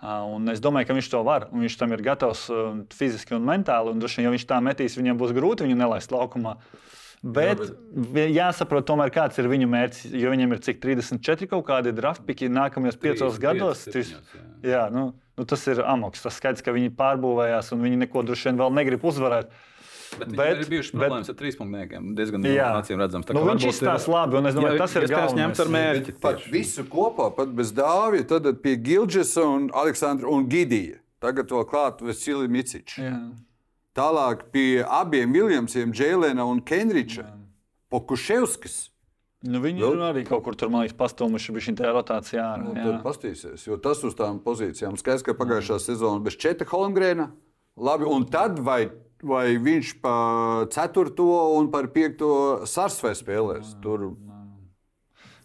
[0.00, 1.48] Uh, un es domāju, ka viņš to var.
[1.52, 3.92] un Viņš tam ir gatavs uh, fiziski un mentāli.
[3.92, 6.54] Un, droši ja viņš tā metīs, viņam būs grūti viņu nelaist laukumā.
[7.20, 7.60] Bet,
[7.92, 10.06] bet jāsaprot, tomēr, kāds ir viņu mērķis.
[10.16, 13.82] Jo viņam ir cik 34 kaut kādi draftpiki nākamajos piecos gados.
[13.92, 14.14] Trīs-
[14.64, 16.20] Jā, nu, nu tas ir amoks.
[16.26, 19.50] Tas skaidrs, ka viņi pārbūvējās un viņi neko droši vien vēl negrib uzvarēt.
[20.18, 22.08] Bet, bet ir bijušas problēmas ar trīspunktiem.
[22.18, 22.70] Diezgan Jā.
[22.80, 23.28] acīm redzams.
[23.28, 25.36] Tā Nu, viņš izstāsta labi, un es domāju, Jā, tas ir galvenais.
[25.38, 26.14] ņemt ar mērķi.
[26.20, 30.98] Pat visu kopā, pat bez dāvja, tad pie Gilģisa un Aleksandra un Gidija.
[31.22, 32.98] Tagad vēl klāt Vesilija Miciča.
[33.06, 33.14] Jā.
[33.94, 37.26] Tālāk pie abiem Viljamsiem, Džēlēna un Kenriča.
[37.90, 38.89] Pokuševskis.
[39.40, 42.48] Nu, viņi Vēl- ir arī kaut kur tur, man liekas, pastūmuši viņa tajā rotācijā.
[42.60, 42.84] Nu, jā.
[42.84, 47.30] tad pastīsies, jo tas uz tām pozīcijām skaidrs, ka pagājušā sezonā bez Četa Holmgrēna.
[47.80, 48.90] Labi, un tad vai,
[49.22, 50.16] vai viņš pa
[50.68, 53.78] ceturto un par piekto sarsvē spēlēs?
[53.80, 54.10] Tur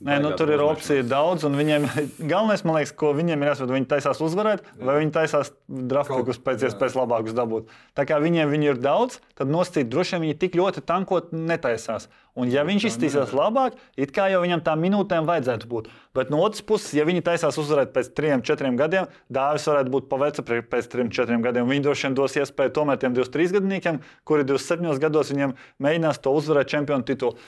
[0.06, 1.86] Nē, nu, tur ir opcija daudz, un viņiem
[2.32, 6.68] galvenais, man liekas, ko viņiem ir jāsaprot, viņi taisās uzvarēt, vai viņi taisās draftikus pēc
[6.68, 7.72] iespējas labākus dabūt.
[7.96, 12.10] Tā kā viņiem viņi ir daudz, tad nosacīt droši vien viņi tik ļoti tankot netaisās.
[12.36, 15.86] Un ja viņš iztīsies labāk, it kā jau viņam tā minūtēm vajadzētu būt.
[16.16, 20.10] Bet no otras puses, ja viņi taisās uzvarēt pēc trim, četriem gadiem, Dāvis varētu būt
[20.12, 21.72] paveca pēc trim, četriem gadiem.
[21.72, 25.56] Viņi droši vien dos iespēju tomēr tiem 23 gadniekiem, kuri 27 gados viņiem
[25.88, 27.40] mēģinās to uzvarēt čempionu titulu.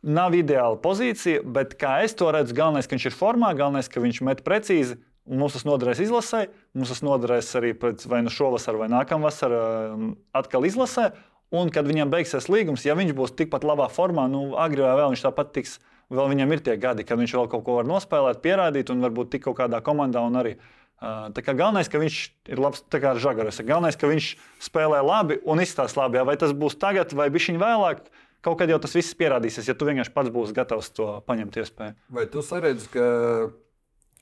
[0.00, 4.00] Nav ideāla pozīcija, bet kā es to redzu, galvenais, ka viņš ir formā, galvenais, ka
[4.00, 4.96] viņš met precīzi.
[5.28, 10.14] Mums tas noderēs izlasē, mums tas noderēs arī pēc vai nu šovasar, vai nākamvasar um,
[10.34, 11.10] atkal izlasē.
[11.50, 15.14] Un, kad viņam beigsies līgums, ja viņš būs tikpat labā formā, nu, agri vai vēl
[15.14, 15.78] viņš tāpat tiks.
[16.10, 19.30] Vēl viņam ir tie gadi, kad viņš vēl kaut ko var nospēlēt, pierādīt un varbūt
[19.34, 20.22] tik kaut kādā komandā.
[20.40, 20.56] Arī,
[20.98, 22.16] tā kā galvenais, ka viņš
[22.50, 23.54] ir labs, tā kā ar žagaru.
[23.66, 24.32] Galvenais, ka viņš
[24.66, 26.18] spēlē labi un izstāsta labi.
[26.18, 28.02] Jā, vai tas būs tagad vai bišķiņ vēlāk,
[28.46, 31.94] kaut kad jau tas viss pierādīsies, ja tu vienkārši pats būsi gatavs to paņemt iespēju.
[32.14, 33.06] Vai tu saredzi, ka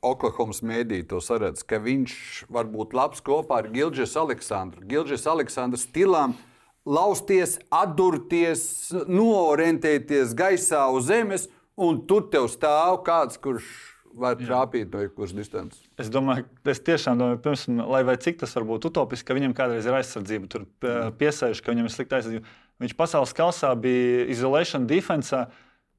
[0.04, 4.84] Oklahomas mēdī to saredz, ka viņš var būt labs kopā ar Gilģis Aleksandru?
[4.86, 6.36] Gilģis Aleksandrs stilam
[6.88, 8.62] lausties, atdurties,
[9.08, 11.46] noorientēties gaisā uz zemes,
[11.78, 13.66] un tur tev stāv kāds, kurš
[14.18, 15.82] var trāpīt no jebkuras distances.
[16.00, 19.54] Es domāju, es tiešām domāju, pirms, lai vai cik tas var būt utopiski, ka viņam
[19.54, 22.56] kādreiz ir aizsardzība, tur pie- piesēž, ka viņam ir slikta aizsardzība.
[22.82, 25.48] Viņš pasaules kausā bija isolation defensā.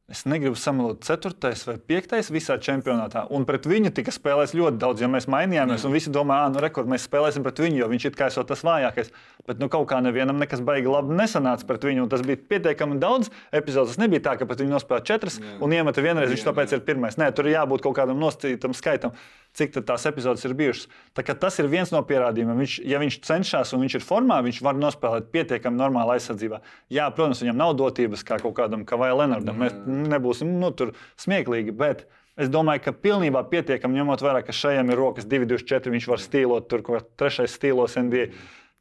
[0.10, 1.36] Es negribu samalot 4.
[1.68, 2.32] vai 5.
[2.34, 3.28] visā čempionātā.
[3.30, 5.84] Un pret viņu tika spēlēts ļoti daudz, jo mēs mainījāmies.
[5.86, 8.41] Un visi domā, ah, nu, rekord, mēs spēlēsim pret viņu, jo viņš ir kā jau
[8.49, 9.12] tas vājākais.
[9.45, 12.07] Bet nu, kaut kā nevienam nekas baigi labi nesanāca pret viņu.
[12.07, 13.93] Un tas bija pietiekami daudz epizodes.
[13.93, 16.34] Tas nebija tā, ka pret viņu nospēlēja četras un iemeta vienreiz.
[16.34, 17.20] Viņš tāpēc ir pirmais.
[17.22, 19.14] Nē, tur ir jābūt kaut kādam nosacītam skaitam
[19.58, 20.88] cik tās epizodes ir bijušas.
[21.16, 22.62] Tas ir viens no pierādījumiem.
[22.64, 26.62] Viņš, ja viņš cenšas un viņš ir formā, viņš var nospēlēt pietiekami normāli aizsardzībā.
[26.93, 29.60] Jā, protams, viņam nav dotības kā kaut kādam Kavai Lenardam.
[29.64, 31.76] Mēs nebūsim nu, tur smieklīgi.
[31.76, 32.06] Bet
[32.39, 35.91] es domāju, ka pilnībā pietiekami ņemot vērā, ka šajam ir rokas 2-4.
[35.97, 38.30] Viņš var stīlot, tur kaut kā trešais stīlos NBA.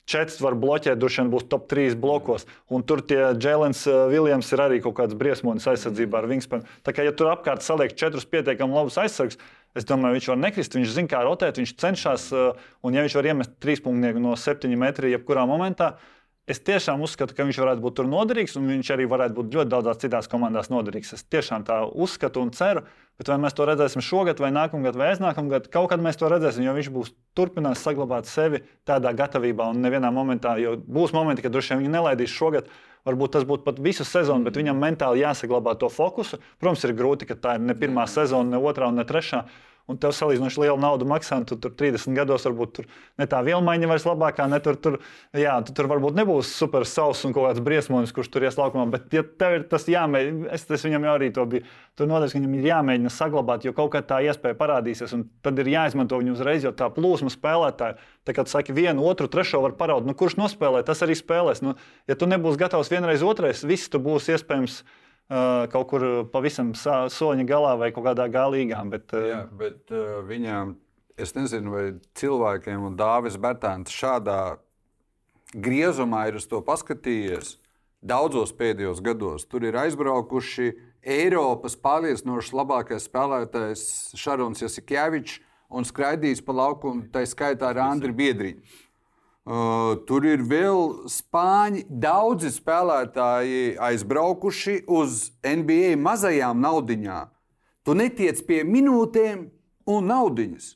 [0.09, 2.47] Četrs var bloķēt, droši vien būs top 3 blokos.
[2.73, 6.64] Un tur tie Jēlens Viljams ir arī kaut kāds briesmonis aizsardzībā ar Wingspanu.
[6.81, 9.37] Tā kā ja tur apkārt saliek četrus pietiekami labus aizsargus,
[9.77, 10.77] es domāju, viņš var nekrist.
[10.79, 14.37] Viņš zina, kā rotēt, viņš cenšas, uh, un ja viņš var iemest trīs punktnieku no
[14.39, 15.97] septiņiem metriem, jebkurā momentā,
[16.49, 19.72] es tiešām uzskatu, ka viņš varētu būt tur noderīgs, un viņš arī varētu būt ļoti
[19.74, 21.12] daudzās citās komandās noderīgs.
[21.16, 22.86] Es tiešām tā uzskatu un ceru.
[23.18, 26.62] Bet vai mēs to redzēsim šogad, vai nākamgad, vai aiznākamgad, kaut kad mēs to redzēsim,
[26.62, 29.66] jo viņš būs turpinās saglabāt sevi tādā gatavībā.
[29.74, 32.70] Un nevienā momentā, jo būs momenti, kad droši vien viņi nelaidīs šogad,
[33.09, 36.38] varbūt tas būtu pat visu sezonu, bet viņam mentāli jāsaglabā to fokusu.
[36.62, 39.49] Protams, ir grūti, ka tā ir ne pirmā sezona, ne otrā un ne trešā.
[39.89, 43.89] Un tev salīdzinoši liela nauda maksā, tu tur 30 gados varbūt tur ne tā vielmaiņa
[43.89, 44.99] vairs labākā, ne tur, tur,
[45.32, 48.84] jā, tu tur varbūt nebūs super savs un kaut kāds briesmonis, kurš tur ies laukumā.
[48.93, 51.64] Bet, ja tev ir tas jāmēģina, es, es viņam jau arī to biju,
[51.97, 55.72] tur noteikti viņam ir jāmēģina saglabāt, jo kaut kā tā iespēja parādīsies, un tad ir
[55.72, 57.97] jāizmanto viņu uzreiz, jo tā plūsma spēlētāja,
[58.28, 61.64] tā kā tu saki, vienu, otru, trešo var paraudāt, nu, kurš nospēlē, tas arī spēlēs.
[61.64, 64.82] Nu, ja tu nebūsi gatavs vienreiz, otrais, viss tu būsi iespējams
[65.29, 68.81] kaut kur pavisam sa- soļa galā vai kaut kādā galīgā.
[68.91, 69.93] Bet, uh, Jā, bet
[70.29, 70.76] viņam,
[71.18, 74.59] es nezinu, vai cilvēkiem un Dāvis Bērtāns šādā
[75.55, 77.57] griezumā ir uz to paskatījies.
[78.05, 80.68] Daudzos pēdējos gados tur ir aizbraukuši
[81.09, 83.85] Eiropas pārliecinoši labākais spēlētājs
[84.18, 88.61] Šarons Jasikēvičs un skraidījis pa laukumu, tā skaitā ar Andriu Biedriņu.
[89.49, 97.30] Uh, tur ir vēl spāņi, daudzi spēlētāji aizbraukuši uz NBA mazajām naudiņām.
[97.80, 99.46] Tu netiec pie minūtēm
[99.88, 100.68] un naudiņas.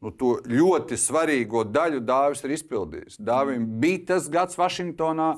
[0.00, 3.18] Nu, to ļoti svarīgo daļu Dāvis ir izpildījis.
[3.18, 5.32] Dāvim bija tas gads Vašingtonā,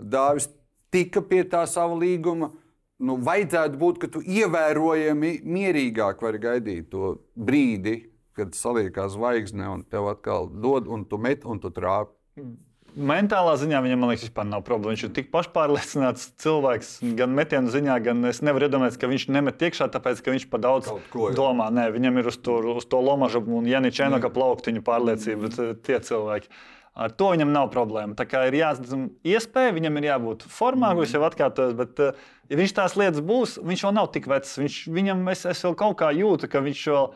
[0.00, 0.48] Dāvis
[0.88, 2.54] tika pie tā sava līguma.
[2.98, 9.84] Nu, vajadzētu būt, ka tu ievērojami mierīgāk vari gaidīt to brīdi, kad saliekās zvaigzne un
[9.84, 12.17] tev atkal dod, un tu met, un tu trāpi.
[12.98, 14.96] Mentālā ziņā viņam, man liekas, vispār nav problēma.
[14.96, 19.62] Viņš ir tik pašpārliecināts cilvēks, gan metienu ziņā, gan es nevaru iedomāties, ka viņš nemet
[19.68, 21.68] iekšā, tāpēc, ka viņš par daudz ko, domā.
[21.74, 26.00] Nē, viņam ir uz to, uz to lomažu un Jani Čenoka plauktiņu pārliecība, eh, tie
[26.08, 26.50] cilvēki.
[26.98, 28.16] Ar to viņam nav problēma.
[28.18, 28.90] Tā kā ir jāsadz
[29.22, 31.76] iespēja, viņam ir jābūt formā, es jau atkārtoju.
[31.78, 32.16] Bet, uh,
[32.50, 34.56] ja viņš tās lietas būs, viņš vēl nav tik vecs.
[34.58, 37.06] Viņš, viņam es, es vēl kaut kā jūtu, ka viņš vēl,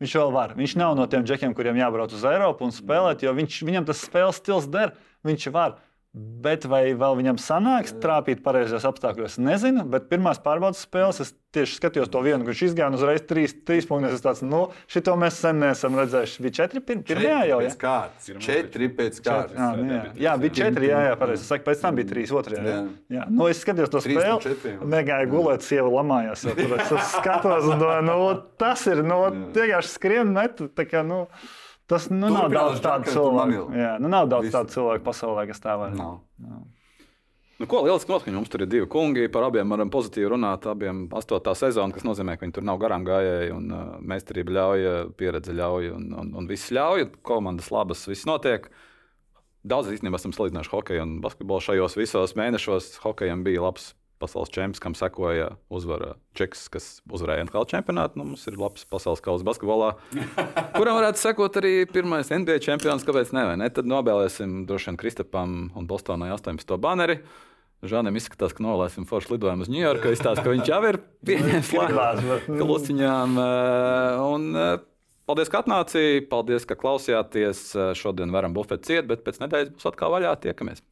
[0.00, 0.54] viņš vēl var.
[0.58, 4.04] Viņš nav no tiem džekiem, kuriem jābrauc uz Eiropu un spēlēt, jo viņš, viņam tas
[4.06, 4.94] spēles stils der.
[5.26, 5.76] Viņš var.
[6.12, 9.86] Bet vai vēl viņam sanāks trāpīt pareizajos apstākļos, nezinu.
[9.88, 13.88] Bet pirmās pārbaudas spēles es tieši skatījos to vienu, kurš izgāja un uzreiz trīs, trīs
[13.88, 14.18] punktus.
[14.18, 16.44] Es tāds, nu, šito mēs sen neesam redzējuši.
[16.44, 17.62] Bija četri pir pirmajā jau.
[17.64, 18.28] Pēc kārtas.
[18.44, 19.56] Četri pēc kārtas.
[19.56, 20.02] Jā, nu, jā.
[20.26, 20.92] jā, bija četri.
[20.92, 21.46] Jā, jā pareizi.
[21.46, 22.66] Es saku, pēc tam bija trīs otrajā.
[22.68, 22.84] Jā.
[23.16, 23.26] Jā.
[23.32, 24.76] Nu, es skatījos to spēli.
[24.92, 26.44] Negāju gulēt, sieva lamājās.
[26.44, 26.76] tur.
[26.76, 28.20] Es skatos un domāju, nu,
[28.60, 29.22] tas ir, nu,
[29.56, 30.60] vienkārši skrien met.
[30.76, 31.24] tā kā, Nu,
[31.92, 33.66] Tas nu, nav daudz tādu cilvēku.
[33.76, 34.54] Jā, nu, nav daudz Visu.
[34.56, 35.92] tādu cilvēku pasaulē, kas tā var.
[35.92, 36.22] Nav.
[37.60, 39.28] Nu, ko lieliski noskaņot, mums tur ir divi kungi.
[39.30, 40.64] Par abiem varam pozitīvi runāt.
[40.72, 43.52] Abiem astotā sezona, kas nozīmē, ka viņi tur nav garām gājēji.
[43.54, 44.86] Un, uh, meistarība ļauj,
[45.20, 47.10] pieredze ļauj, un, un, un viss ļauj.
[47.28, 48.70] Komandas labas, viss notiek.
[49.68, 52.96] Daudz īstenībā esam salīdzinājuši hokeju un basketbolu šajos visos mēnešos.
[53.04, 53.92] Hokejam bija labs
[54.22, 58.16] pasaules čempions, kam sekoja uzvara Čeks, kas uzvarēja NHL čempionātu.
[58.20, 59.92] Nu, mums ir labs pasaules kausa basketbolā,
[60.78, 63.04] kuram varētu sekot arī pirmais NBA čempions.
[63.04, 63.44] Kāpēc ne?
[63.60, 63.68] ne?
[63.74, 66.78] Tad nobēlēsim droši vien Kristapam un Bostonai 18.
[66.80, 67.18] baneri.
[67.82, 70.12] Žānam izskatās, ka novēlēsim foršu lidojumu uz Ņujorku.
[70.14, 72.60] Izstāsta, ka viņš jau ir pieņēmis Gribās, bet, nu.
[72.62, 73.32] klusiņām.
[73.42, 74.84] eh, Un, eh,
[75.26, 76.28] paldies, ka atnācāt.
[76.30, 77.64] Paldies, ka klausījāties.
[77.74, 80.36] Eh, Šodien varam bufēt ciet, bet pēc nedēļas būs atkal vaļā.
[80.46, 80.84] Tiekamies!